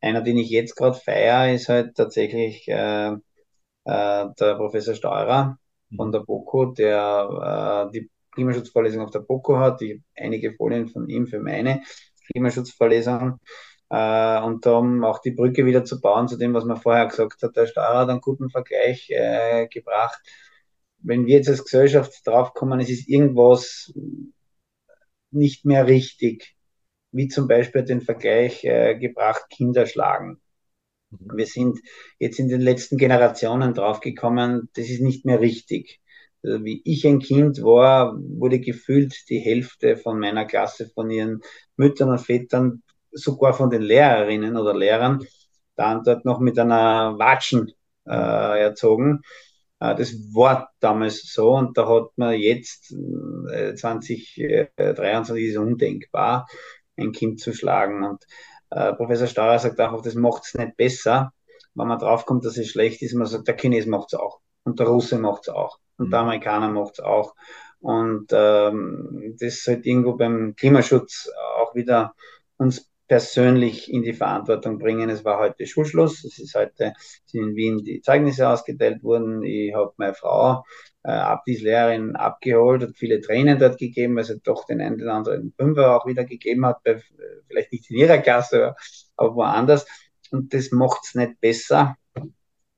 einer, 0.00 0.22
den 0.22 0.38
ich 0.38 0.50
jetzt 0.50 0.76
gerade 0.76 0.98
feiere, 0.98 1.54
ist 1.54 1.68
halt 1.68 1.96
tatsächlich 1.96 2.68
äh, 2.68 3.12
äh, 3.12 4.26
der 4.38 4.54
Professor 4.56 4.94
Steurer 4.94 5.58
von 5.94 6.12
der 6.12 6.20
BOKO, 6.20 6.66
der 6.66 7.88
äh, 7.88 7.92
die 7.92 8.10
Klimaschutzvorlesung 8.32 9.02
auf 9.02 9.10
der 9.10 9.20
BOKO 9.20 9.58
hat. 9.58 9.82
Ich 9.82 10.00
einige 10.16 10.54
Folien 10.54 10.88
von 10.88 11.08
ihm 11.08 11.26
für 11.26 11.40
meine 11.40 11.82
Klimaschutzvorlesung. 12.30 13.38
Äh, 13.90 14.40
und 14.42 14.66
um 14.66 15.04
auch 15.04 15.20
die 15.20 15.30
Brücke 15.30 15.64
wieder 15.64 15.84
zu 15.84 16.00
bauen 16.00 16.28
zu 16.28 16.36
dem, 16.36 16.54
was 16.54 16.64
man 16.64 16.76
vorher 16.76 17.06
gesagt 17.06 17.42
hat, 17.42 17.56
der 17.56 17.66
Steurer 17.66 18.00
hat 18.00 18.08
einen 18.08 18.20
guten 18.20 18.50
Vergleich 18.50 19.08
äh, 19.10 19.68
gebracht. 19.68 20.20
Wenn 20.98 21.26
wir 21.26 21.36
jetzt 21.36 21.48
als 21.48 21.64
Gesellschaft 21.64 22.26
draufkommen, 22.26 22.80
es 22.80 22.90
ist 22.90 23.08
irgendwas 23.08 23.92
nicht 25.30 25.64
mehr 25.64 25.86
richtig, 25.86 26.56
wie 27.12 27.28
zum 27.28 27.46
Beispiel 27.48 27.84
den 27.84 28.00
Vergleich 28.00 28.64
äh, 28.64 28.98
gebracht, 28.98 29.44
Kinder 29.50 29.86
schlagen. 29.86 30.40
Wir 31.20 31.46
sind 31.46 31.78
jetzt 32.18 32.38
in 32.38 32.48
den 32.48 32.60
letzten 32.60 32.96
Generationen 32.96 33.74
draufgekommen, 33.74 34.68
das 34.74 34.88
ist 34.88 35.00
nicht 35.00 35.24
mehr 35.24 35.40
richtig. 35.40 36.00
Also 36.42 36.64
wie 36.64 36.80
ich 36.84 37.06
ein 37.06 37.18
Kind 37.18 37.62
war, 37.62 38.16
wurde 38.16 38.60
gefühlt 38.60 39.14
die 39.28 39.38
Hälfte 39.38 39.96
von 39.96 40.18
meiner 40.18 40.44
Klasse 40.44 40.88
von 40.94 41.10
ihren 41.10 41.40
Müttern 41.76 42.10
und 42.10 42.20
Vätern, 42.20 42.82
sogar 43.10 43.52
von 43.54 43.70
den 43.70 43.82
Lehrerinnen 43.82 44.56
oder 44.56 44.74
Lehrern, 44.74 45.24
dann 45.74 46.02
dort 46.04 46.24
noch 46.24 46.40
mit 46.40 46.58
einer 46.58 47.18
Watschen 47.18 47.72
äh, 48.06 48.62
erzogen. 48.62 49.22
Äh, 49.80 49.94
das 49.96 50.14
war 50.34 50.70
damals 50.80 51.32
so 51.32 51.50
und 51.56 51.76
da 51.76 51.88
hat 51.88 52.10
man 52.16 52.34
jetzt 52.34 52.94
äh, 53.52 53.74
2023 53.74 55.44
ist 55.44 55.56
undenkbar, 55.56 56.46
ein 56.96 57.12
Kind 57.12 57.40
zu 57.40 57.52
schlagen. 57.52 58.04
Und 58.04 58.24
äh, 58.70 58.92
Professor 58.94 59.26
Steurer 59.26 59.58
sagt 59.58 59.80
auch, 59.80 60.02
das 60.02 60.14
macht 60.14 60.44
es 60.44 60.54
nicht 60.54 60.76
besser, 60.76 61.32
wenn 61.74 61.88
man 61.88 61.98
draufkommt, 61.98 62.44
dass 62.44 62.56
es 62.56 62.68
schlecht 62.68 63.02
ist. 63.02 63.14
Man 63.14 63.26
sagt, 63.26 63.48
der 63.48 63.56
Chines 63.56 63.86
macht 63.86 64.12
es 64.12 64.18
auch 64.18 64.40
und 64.64 64.78
der 64.78 64.86
Russe 64.86 65.18
macht 65.18 65.42
es 65.42 65.48
auch 65.48 65.78
und 65.98 66.10
der 66.12 66.20
mhm. 66.20 66.28
Amerikaner 66.28 66.68
macht 66.68 66.94
es 66.94 67.00
auch. 67.00 67.34
Und 67.80 68.28
ähm, 68.32 69.36
das 69.38 69.62
sollte 69.62 69.88
irgendwo 69.88 70.14
beim 70.14 70.56
Klimaschutz 70.56 71.30
auch 71.58 71.74
wieder 71.74 72.14
uns 72.56 72.90
persönlich 73.08 73.92
in 73.92 74.02
die 74.02 74.14
Verantwortung 74.14 74.78
bringen. 74.78 75.08
Es 75.10 75.24
war 75.24 75.38
heute 75.38 75.66
Schulschluss. 75.66 76.24
Es 76.24 76.38
ist 76.38 76.54
heute 76.54 76.94
sind 77.26 77.42
in 77.42 77.56
Wien 77.56 77.84
die 77.84 78.00
Zeugnisse 78.00 78.48
ausgeteilt 78.48 79.02
worden. 79.02 79.42
Ich 79.44 79.74
habe 79.74 79.92
meine 79.96 80.14
Frau 80.14 80.64
äh, 81.06 81.10
Abdies-Lehrerin 81.10 82.16
abgeholt 82.16 82.82
und 82.82 82.98
viele 82.98 83.20
Tränen 83.20 83.58
dort 83.58 83.78
gegeben, 83.78 84.16
weil 84.16 84.24
sie 84.24 84.40
doch 84.40 84.66
den 84.66 84.80
einen 84.80 85.00
oder 85.00 85.14
anderen 85.14 85.52
Fünfer 85.56 85.96
auch 85.96 86.06
wieder 86.06 86.24
gegeben 86.24 86.66
hat, 86.66 86.82
bei, 86.82 87.00
vielleicht 87.46 87.72
nicht 87.72 87.90
in 87.90 87.98
ihrer 87.98 88.18
Klasse, 88.18 88.74
aber 89.16 89.36
woanders. 89.36 89.86
Und 90.32 90.52
das 90.52 90.72
macht 90.72 91.02
es 91.04 91.14
nicht 91.14 91.40
besser. 91.40 91.96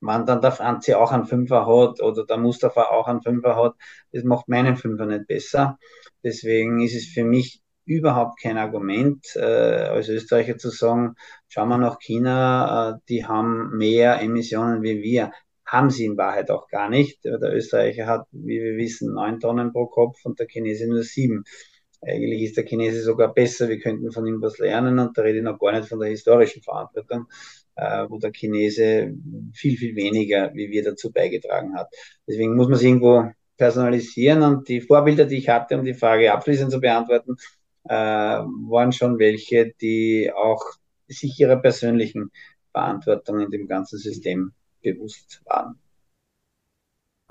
Wenn 0.01 0.25
dann 0.25 0.41
der 0.41 0.51
Franzi 0.51 0.93
auch 0.93 1.11
einen 1.11 1.25
Fünfer 1.25 1.65
hat 1.65 2.01
oder 2.01 2.25
der 2.25 2.37
Mustafa 2.37 2.83
auch 2.83 3.07
einen 3.07 3.23
Fünfer 3.23 3.55
hat, 3.55 3.73
das 4.11 4.23
macht 4.23 4.47
meinen 4.47 4.77
Fünfer 4.77 5.07
nicht 5.07 5.27
besser. 5.27 5.79
Deswegen 6.23 6.81
ist 6.81 6.95
es 6.95 7.07
für 7.07 7.23
mich 7.23 7.61
überhaupt 7.85 8.39
kein 8.39 8.59
Argument, 8.59 9.25
äh, 9.35 9.39
als 9.41 10.07
Österreicher 10.07 10.57
zu 10.57 10.69
sagen, 10.69 11.15
schauen 11.47 11.69
wir 11.69 11.79
nach 11.79 11.97
China, 11.99 12.91
äh, 12.91 12.99
die 13.09 13.25
haben 13.25 13.75
mehr 13.75 14.21
Emissionen 14.21 14.83
wie 14.83 15.01
wir. 15.01 15.31
Haben 15.71 15.91
sie 15.91 16.05
in 16.05 16.17
Wahrheit 16.17 16.49
auch 16.49 16.67
gar 16.67 16.89
nicht. 16.89 17.23
Der 17.23 17.53
Österreicher 17.53 18.07
hat, 18.07 18.25
wie 18.31 18.59
wir 18.59 18.75
wissen, 18.77 19.13
neun 19.13 19.39
Tonnen 19.39 19.71
pro 19.71 19.85
Kopf 19.85 20.25
und 20.25 20.39
der 20.39 20.47
Chinese 20.47 20.87
nur 20.87 21.03
sieben. 21.03 21.43
Eigentlich 22.01 22.41
ist 22.41 22.57
der 22.57 22.65
Chinese 22.65 23.03
sogar 23.03 23.31
besser, 23.33 23.69
wir 23.69 23.79
könnten 23.79 24.11
von 24.11 24.25
ihm 24.25 24.41
was 24.41 24.57
lernen 24.57 24.97
und 24.97 25.15
da 25.15 25.21
rede 25.21 25.39
ich 25.39 25.43
noch 25.43 25.59
gar 25.59 25.73
nicht 25.73 25.87
von 25.87 25.99
der 25.99 26.09
historischen 26.09 26.63
Verantwortung, 26.63 27.27
äh, 27.75 28.05
wo 28.09 28.17
der 28.17 28.31
Chinese 28.31 29.13
viel, 29.53 29.77
viel 29.77 29.95
weniger, 29.95 30.51
wie 30.55 30.71
wir 30.71 30.83
dazu 30.83 31.11
beigetragen 31.11 31.75
hat. 31.75 31.89
Deswegen 32.25 32.55
muss 32.55 32.67
man 32.67 32.77
es 32.77 32.83
irgendwo 32.83 33.29
personalisieren 33.57 34.41
und 34.41 34.69
die 34.69 34.81
Vorbilder, 34.81 35.25
die 35.25 35.37
ich 35.37 35.49
hatte, 35.49 35.77
um 35.77 35.85
die 35.85 35.93
Frage 35.93 36.33
abschließend 36.33 36.71
zu 36.71 36.79
beantworten, 36.79 37.35
äh, 37.83 37.93
waren 37.93 38.91
schon 38.91 39.19
welche, 39.19 39.71
die 39.81 40.31
auch 40.33 40.63
sich 41.07 41.39
ihrer 41.39 41.57
persönlichen 41.57 42.31
Verantwortung 42.71 43.41
in 43.41 43.51
dem 43.51 43.67
ganzen 43.67 43.99
System 43.99 44.53
bewusst 44.81 45.41
waren. 45.45 45.75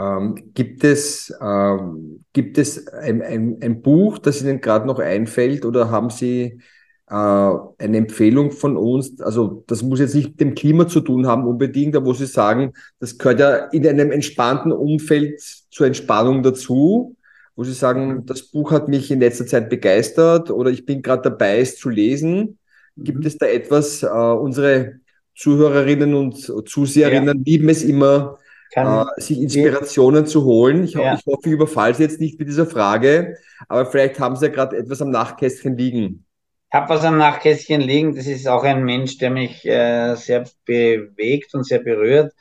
Ähm, 0.01 0.53
gibt 0.55 0.85
es, 0.85 1.35
ähm, 1.41 2.25
gibt 2.33 2.59
es 2.59 2.87
ein, 2.89 3.21
ein, 3.23 3.59
ein 3.61 3.83
Buch, 3.83 4.19
das 4.19 4.43
Ihnen 4.43 4.61
gerade 4.61 4.87
noch 4.87 5.01
einfällt 5.01 5.65
oder 5.65 5.91
haben 5.91 6.11
Sie 6.11 6.61
äh, 7.09 7.15
eine 7.15 7.97
Empfehlung 7.97 8.53
von 8.53 8.77
uns? 8.77 9.21
Also 9.21 9.65
das 9.67 9.83
muss 9.83 9.99
jetzt 9.99 10.15
nicht 10.15 10.31
mit 10.31 10.41
dem 10.41 10.55
Klima 10.55 10.87
zu 10.87 11.01
tun 11.01 11.27
haben 11.27 11.47
unbedingt, 11.47 11.97
aber 11.97 12.07
wo 12.07 12.13
Sie 12.15 12.27
sagen, 12.27 12.75
das 13.01 13.19
gehört 13.19 13.41
ja 13.41 13.57
in 13.73 13.87
einem 13.89 14.13
entspannten 14.13 14.71
Umfeld 14.71 15.41
zur 15.71 15.87
Entspannung 15.87 16.43
dazu 16.45 17.17
wo 17.59 17.65
Sie 17.65 17.73
sagen, 17.73 18.25
das 18.25 18.45
Buch 18.45 18.71
hat 18.71 18.87
mich 18.87 19.11
in 19.11 19.19
letzter 19.19 19.45
Zeit 19.45 19.69
begeistert 19.69 20.49
oder 20.53 20.71
ich 20.71 20.87
bin 20.87 21.03
gerade 21.03 21.23
dabei, 21.23 21.59
es 21.59 21.77
zu 21.77 21.89
lesen. 21.89 22.61
Gibt 22.97 23.19
mhm. 23.19 23.27
es 23.27 23.37
da 23.37 23.47
etwas, 23.47 24.05
äh, 24.05 24.07
unsere 24.07 25.01
Zuhörerinnen 25.39 26.15
und 26.15 26.69
Zuseherinnen 26.69 27.39
ja. 27.39 27.43
lieben 27.45 27.69
es 27.69 27.85
immer, 27.85 28.39
äh, 28.73 29.05
sich 29.17 29.41
Inspirationen 29.41 30.27
zu 30.27 30.45
holen. 30.45 30.85
Ich, 30.85 30.95
ja. 30.95 31.15
ich 31.15 31.25
hoffe, 31.27 31.43
ich 31.45 31.53
überfalle 31.53 31.95
Sie 31.95 32.03
jetzt 32.03 32.21
nicht 32.21 32.39
mit 32.41 32.49
dieser 32.49 32.67
Frage, 32.67 33.37
aber 33.69 33.87
vielleicht 33.87 34.19
haben 34.19 34.35
Sie 34.35 34.47
ja 34.47 34.53
gerade 34.53 34.77
etwas 34.77 35.01
am 35.01 35.11
Nachkästchen 35.11 35.77
liegen. 35.77 36.27
Ich 36.71 36.75
habe 36.79 36.89
was 36.91 37.05
am 37.05 37.17
Nachkästchen 37.17 37.81
liegen. 37.81 38.17
Das 38.17 38.27
ist 38.27 38.49
auch 38.49 38.65
ein 38.65 38.85
Mensch, 38.85 39.17
der 39.19 39.31
mich 39.31 39.65
äh, 39.65 40.17
sehr 40.17 40.45
bewegt 40.67 41.55
und 41.55 41.65
sehr 41.65 41.79
berührt. 41.79 42.35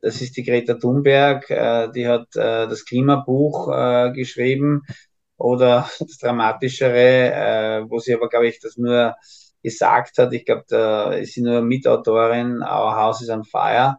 Das 0.00 0.22
ist 0.22 0.36
die 0.36 0.44
Greta 0.44 0.74
Thunberg, 0.74 1.50
äh, 1.50 1.90
die 1.90 2.06
hat 2.06 2.28
äh, 2.36 2.68
das 2.68 2.84
Klimabuch 2.84 3.68
äh, 3.72 4.12
geschrieben 4.12 4.82
oder 5.36 5.90
das 5.98 6.18
Dramatischere, 6.18 7.32
äh, 7.82 7.90
wo 7.90 7.98
sie 7.98 8.14
aber, 8.14 8.28
glaube 8.28 8.46
ich, 8.46 8.60
das 8.60 8.76
nur 8.76 9.16
gesagt 9.66 10.18
hat. 10.18 10.32
Ich 10.32 10.44
glaube, 10.44 10.64
da 10.68 11.12
ist 11.12 11.34
sie 11.34 11.42
nur 11.42 11.60
Mitautorin, 11.60 12.62
Our 12.62 12.96
House 12.96 13.20
is 13.22 13.30
on 13.30 13.44
Fire. 13.44 13.96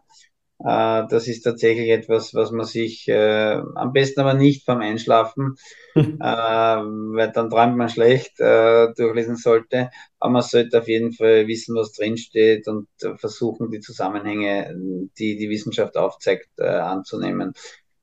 Äh, 0.60 1.04
das 1.10 1.28
ist 1.28 1.42
tatsächlich 1.42 1.90
etwas, 1.90 2.34
was 2.34 2.50
man 2.50 2.64
sich 2.66 3.06
äh, 3.08 3.60
am 3.74 3.92
besten 3.92 4.20
aber 4.20 4.34
nicht 4.34 4.64
beim 4.66 4.80
Einschlafen, 4.80 5.56
äh, 5.94 6.02
weil 6.20 7.30
dann 7.32 7.50
träumt 7.50 7.76
man 7.76 7.90
schlecht, 7.90 8.40
äh, 8.40 8.88
durchlesen 8.94 9.36
sollte. 9.36 9.90
Aber 10.18 10.32
man 10.32 10.42
sollte 10.42 10.78
auf 10.78 10.88
jeden 10.88 11.12
Fall 11.12 11.46
wissen, 11.46 11.76
was 11.76 11.92
drinsteht 11.92 12.66
und 12.66 12.88
versuchen, 13.16 13.70
die 13.70 13.80
Zusammenhänge, 13.80 14.74
die 15.18 15.36
die 15.36 15.50
Wissenschaft 15.50 15.96
aufzeigt, 15.96 16.48
äh, 16.58 16.66
anzunehmen. 16.66 17.52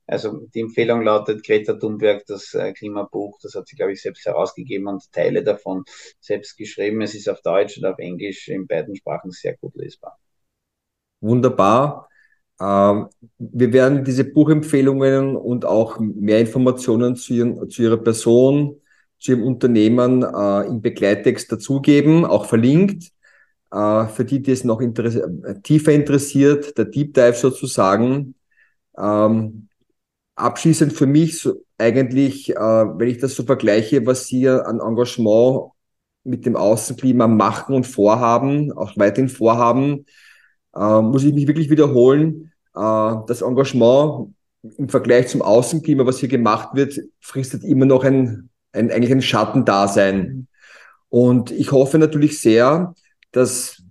Also 0.08 0.48
die 0.54 0.62
Empfehlung 0.62 1.02
lautet 1.02 1.44
Greta 1.44 1.74
Thunberg, 1.74 2.26
das 2.28 2.54
äh, 2.54 2.74
Klimabuch, 2.74 3.40
das 3.42 3.56
hat 3.56 3.68
sie, 3.68 3.76
glaube 3.76 3.94
ich, 3.94 4.02
selbst 4.02 4.26
herausgegeben 4.26 4.88
und 4.88 5.12
Teile 5.12 5.44
davon 5.44 5.84
selbst 6.20 6.58
geschrieben. 6.58 7.02
Es 7.02 7.16
ist 7.16 7.28
auf 7.28 7.42
Deutsch 7.42 7.78
und 7.78 7.86
auf 7.86 7.98
Englisch 7.98 8.48
in 8.48 8.68
beiden 8.68 8.96
Sprachen 8.96 9.32
sehr 9.32 9.58
gut 9.58 9.76
lesbar. 9.76 10.18
Wunderbar. 11.22 12.08
Ähm, 12.62 13.08
wir 13.38 13.74
werden 13.74 14.04
diese 14.04 14.26
Buchempfehlungen 14.26 15.36
und 15.36 15.66
auch 15.66 16.00
mehr 16.00 16.40
Informationen 16.40 17.16
zu, 17.16 17.34
ihren, 17.34 17.70
zu 17.70 17.82
Ihrer 17.82 17.98
Person, 17.98 18.80
zu 19.20 19.32
Ihrem 19.32 19.44
Unternehmen 19.44 20.24
äh, 20.24 20.68
im 20.68 20.82
Begleittext 20.82 21.52
dazugeben, 21.52 22.26
auch 22.26 22.46
verlinkt. 22.46 23.12
Äh, 23.72 24.08
für 24.08 24.24
die, 24.24 24.42
die 24.42 24.52
es 24.52 24.64
noch 24.64 24.82
interess 24.82 25.20
tiefer 25.64 25.94
interessiert, 25.94 26.78
der 26.78 26.86
Deep 26.86 27.14
Dive 27.16 27.34
sozusagen. 27.34 28.36
Ähm, 28.98 29.68
abschließend 30.36 30.94
für 30.94 31.06
mich 31.06 31.40
so 31.40 31.66
eigentlich, 31.78 32.52
äh, 32.52 32.60
wenn 32.60 33.08
ich 33.08 33.18
das 33.18 33.36
so 33.36 33.44
vergleiche, 33.44 34.06
was 34.06 34.28
Sie 34.28 34.48
an 34.48 34.80
Engagement 34.80 35.72
mit 36.24 36.46
dem 36.46 36.56
Außenklima 36.56 37.28
machen 37.28 37.76
und 37.76 37.86
vorhaben, 37.86 38.72
auch 38.74 38.98
weiterhin 38.98 39.30
vorhaben, 39.30 40.06
äh, 40.76 41.02
muss 41.02 41.24
ich 41.24 41.34
mich 41.34 41.48
wirklich 41.48 41.70
wiederholen. 41.70 42.52
Äh, 42.76 43.16
das 43.28 43.42
Engagement 43.42 44.34
im 44.78 44.90
Vergleich 44.90 45.28
zum 45.28 45.42
Außenklima, 45.42 46.06
was 46.06 46.20
hier 46.20 46.30
gemacht 46.30 46.70
wird, 46.74 47.00
fristet 47.20 47.64
immer 47.64 47.86
noch 47.86 48.04
ein, 48.04 48.50
ein 48.72 48.92
eigentlich 48.92 49.12
ein 49.12 49.22
Schattendasein. 49.22 50.48
Und 51.10 51.52
ich 51.52 51.72
hoffe 51.72 52.00
natürlich 52.00 52.42
sehr, 52.42 52.94
dass, 53.32 53.84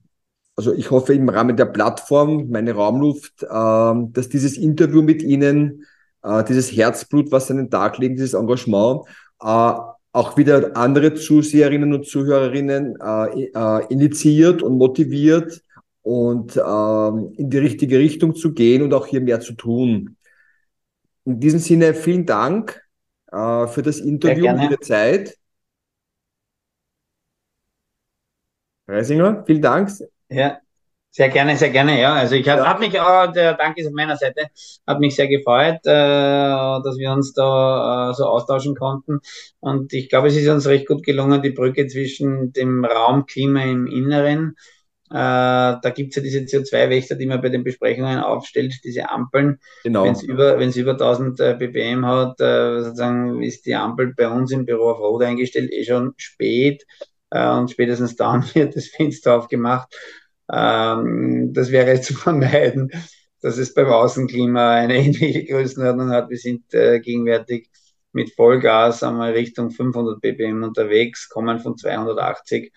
also 0.56 0.74
ich 0.74 0.90
hoffe 0.90 1.14
im 1.14 1.28
Rahmen 1.28 1.56
der 1.56 1.66
Plattform, 1.66 2.50
meine 2.50 2.72
Raumluft, 2.72 3.44
äh, 3.44 3.46
dass 3.48 4.28
dieses 4.28 4.58
Interview 4.58 5.02
mit 5.02 5.22
Ihnen, 5.22 5.84
äh, 6.24 6.42
dieses 6.44 6.72
Herzblut, 6.72 7.30
was 7.30 7.50
an 7.50 7.58
den 7.58 7.70
Tag 7.70 7.98
legen, 7.98 8.16
dieses 8.16 8.34
Engagement, 8.34 9.02
äh, 9.40 9.74
auch 10.12 10.36
wieder 10.36 10.76
andere 10.76 11.14
Zuseherinnen 11.14 11.92
und 11.92 12.06
Zuhörerinnen 12.06 12.96
äh, 13.00 13.44
äh, 13.52 13.86
initiiert 13.88 14.62
und 14.62 14.78
motiviert 14.78 15.60
und 16.02 16.56
ähm, 16.56 17.32
in 17.36 17.50
die 17.50 17.58
richtige 17.58 17.98
Richtung 17.98 18.34
zu 18.34 18.52
gehen 18.52 18.82
und 18.82 18.94
auch 18.94 19.06
hier 19.06 19.20
mehr 19.20 19.40
zu 19.40 19.54
tun. 19.54 20.16
In 21.24 21.40
diesem 21.40 21.58
Sinne 21.58 21.94
vielen 21.94 22.26
Dank 22.26 22.80
äh, 23.32 23.66
für 23.66 23.82
das 23.82 23.98
Interview 23.98 24.48
und 24.48 24.62
Ihre 24.62 24.78
Zeit. 24.80 25.36
Reisinger, 28.86 29.42
vielen 29.46 29.62
Dank. 29.62 29.90
Ja, 30.28 30.58
sehr 31.14 31.28
gerne, 31.28 31.56
sehr 31.56 31.70
gerne, 31.70 32.00
ja. 32.00 32.12
Also 32.12 32.34
ich 32.34 32.48
habe 32.48 32.62
ja. 32.62 32.68
hab 32.68 32.80
mich, 32.80 32.92
äh, 32.92 33.32
der 33.32 33.54
Dank 33.54 33.78
ist 33.78 33.86
auf 33.86 33.92
meiner 33.92 34.16
Seite, 34.16 34.48
hat 34.84 34.98
mich 34.98 35.14
sehr 35.14 35.28
gefreut, 35.28 35.78
äh, 35.84 36.82
dass 36.82 36.98
wir 36.98 37.12
uns 37.12 37.32
da 37.32 38.10
äh, 38.10 38.14
so 38.14 38.24
austauschen 38.24 38.74
konnten. 38.74 39.20
Und 39.60 39.92
ich 39.92 40.08
glaube, 40.08 40.26
es 40.26 40.34
ist 40.36 40.48
uns 40.48 40.66
recht 40.66 40.88
gut 40.88 41.04
gelungen, 41.04 41.40
die 41.40 41.50
Brücke 41.50 41.86
zwischen 41.86 42.52
dem 42.52 42.84
Raumklima 42.84 43.62
im 43.62 43.86
Inneren, 43.86 44.56
äh, 45.10 45.78
da 45.80 45.92
gibt 45.94 46.10
es 46.10 46.16
ja 46.16 46.22
diese 46.22 46.40
CO2-Wächter, 46.40 47.14
die 47.14 47.26
man 47.26 47.40
bei 47.40 47.48
den 47.48 47.62
Besprechungen 47.62 48.18
aufstellt, 48.18 48.74
diese 48.82 49.08
Ampeln. 49.08 49.60
Genau. 49.84 50.02
Wenn 50.02 50.14
es 50.14 50.22
über, 50.24 50.58
wenn's 50.58 50.74
über 50.74 50.92
1000 50.92 51.38
äh, 51.38 51.54
ppm 51.54 52.04
hat, 52.04 52.40
äh, 52.40 52.82
sozusagen 52.82 53.40
ist 53.40 53.66
die 53.66 53.76
Ampel 53.76 54.14
bei 54.16 54.28
uns 54.28 54.50
im 54.50 54.66
Büro 54.66 54.90
auf 54.90 54.98
Rot 54.98 55.22
eingestellt, 55.22 55.70
eh 55.72 55.84
schon 55.84 56.14
spät. 56.16 56.84
Äh, 57.30 57.48
und 57.50 57.70
spätestens 57.70 58.16
dann 58.16 58.44
wird 58.54 58.74
das 58.74 58.88
Fenster 58.88 59.36
aufgemacht 59.36 59.94
ähm, 60.52 61.52
das 61.52 61.70
wäre 61.70 62.00
zu 62.00 62.14
vermeiden, 62.14 62.90
dass 63.40 63.58
es 63.58 63.74
beim 63.74 63.88
Außenklima 63.88 64.72
eine 64.72 64.96
ähnliche 64.96 65.44
Größenordnung 65.44 66.10
hat. 66.10 66.30
Wir 66.30 66.38
sind 66.38 66.72
äh, 66.74 67.00
gegenwärtig 67.00 67.70
mit 68.12 68.32
Vollgas 68.34 69.02
einmal 69.02 69.32
Richtung 69.32 69.70
500 69.70 70.20
ppm 70.20 70.62
unterwegs, 70.62 71.28
kommen 71.28 71.58
von 71.58 71.76
280. 71.76 72.72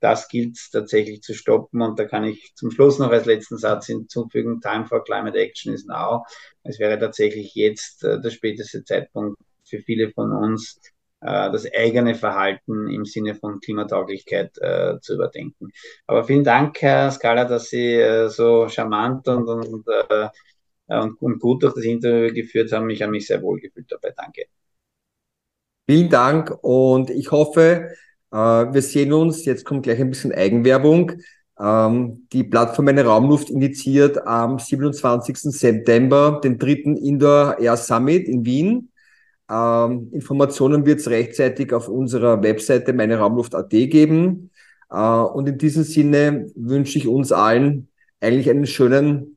Das 0.00 0.28
gilt 0.28 0.58
tatsächlich 0.72 1.22
zu 1.22 1.32
stoppen. 1.32 1.80
Und 1.80 1.98
da 1.98 2.04
kann 2.04 2.24
ich 2.24 2.52
zum 2.56 2.70
Schluss 2.70 2.98
noch 2.98 3.10
als 3.10 3.24
letzten 3.24 3.56
Satz 3.56 3.86
hinzufügen, 3.86 4.60
Time 4.60 4.86
for 4.86 5.02
Climate 5.04 5.38
Action 5.38 5.72
is 5.72 5.86
now. 5.86 6.24
Es 6.64 6.78
wäre 6.78 6.98
tatsächlich 6.98 7.54
jetzt 7.54 8.04
äh, 8.04 8.20
der 8.20 8.30
späteste 8.30 8.84
Zeitpunkt 8.84 9.38
für 9.64 9.78
viele 9.78 10.10
von 10.10 10.32
uns, 10.32 10.80
das 11.24 11.66
eigene 11.72 12.14
Verhalten 12.14 12.88
im 12.90 13.04
Sinne 13.04 13.34
von 13.34 13.60
Klimatauglichkeit 13.60 14.58
äh, 14.58 14.98
zu 15.00 15.14
überdenken. 15.14 15.70
Aber 16.06 16.24
vielen 16.24 16.44
Dank, 16.44 16.82
Herr 16.82 17.10
Scala, 17.10 17.44
dass 17.44 17.68
Sie 17.70 17.94
äh, 17.94 18.28
so 18.28 18.68
charmant 18.68 19.28
und, 19.28 19.48
und, 19.48 19.86
äh, 19.86 20.28
und, 20.88 21.22
und, 21.22 21.38
gut 21.38 21.62
durch 21.62 21.74
das 21.74 21.84
Interview 21.84 22.34
geführt 22.34 22.72
haben. 22.72 22.90
Ich 22.90 23.02
habe 23.02 23.12
mich 23.12 23.26
sehr 23.26 23.40
wohl 23.40 23.60
gefühlt 23.60 23.90
dabei. 23.90 24.12
Danke. 24.16 24.46
Vielen 25.88 26.08
Dank 26.10 26.56
und 26.62 27.10
ich 27.10 27.30
hoffe, 27.30 27.94
äh, 28.32 28.36
wir 28.36 28.82
sehen 28.82 29.12
uns. 29.12 29.44
Jetzt 29.44 29.64
kommt 29.64 29.84
gleich 29.84 30.00
ein 30.00 30.10
bisschen 30.10 30.32
Eigenwerbung. 30.32 31.12
Ähm, 31.58 32.26
die 32.32 32.44
Plattform 32.44 32.86
Meine 32.86 33.04
Raumluft 33.04 33.50
initiiert 33.50 34.26
am 34.26 34.58
27. 34.58 35.36
September 35.36 36.40
den 36.42 36.58
dritten 36.58 36.96
Indoor 36.96 37.58
Air 37.58 37.76
Summit 37.76 38.26
in 38.26 38.44
Wien. 38.44 38.91
Ähm, 39.52 40.08
Informationen 40.12 40.86
wird 40.86 41.00
es 41.00 41.08
rechtzeitig 41.10 41.74
auf 41.74 41.88
unserer 41.88 42.42
Webseite 42.42 42.94
meineraumluft.at 42.94 43.68
geben. 43.68 44.50
Äh, 44.90 44.96
und 44.96 45.48
in 45.48 45.58
diesem 45.58 45.84
Sinne 45.84 46.50
wünsche 46.54 46.98
ich 46.98 47.06
uns 47.06 47.32
allen 47.32 47.88
eigentlich 48.20 48.48
einen 48.48 48.66
schönen, 48.66 49.36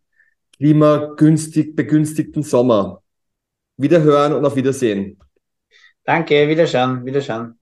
klimagünstig 0.57 1.75
begünstigten 1.75 2.43
Sommer. 2.43 3.01
Wiederhören 3.75 4.31
und 4.33 4.45
auf 4.45 4.55
Wiedersehen. 4.55 5.19
Danke, 6.05 6.47
Wiederschauen, 6.47 7.03
Wiederschauen. 7.05 7.59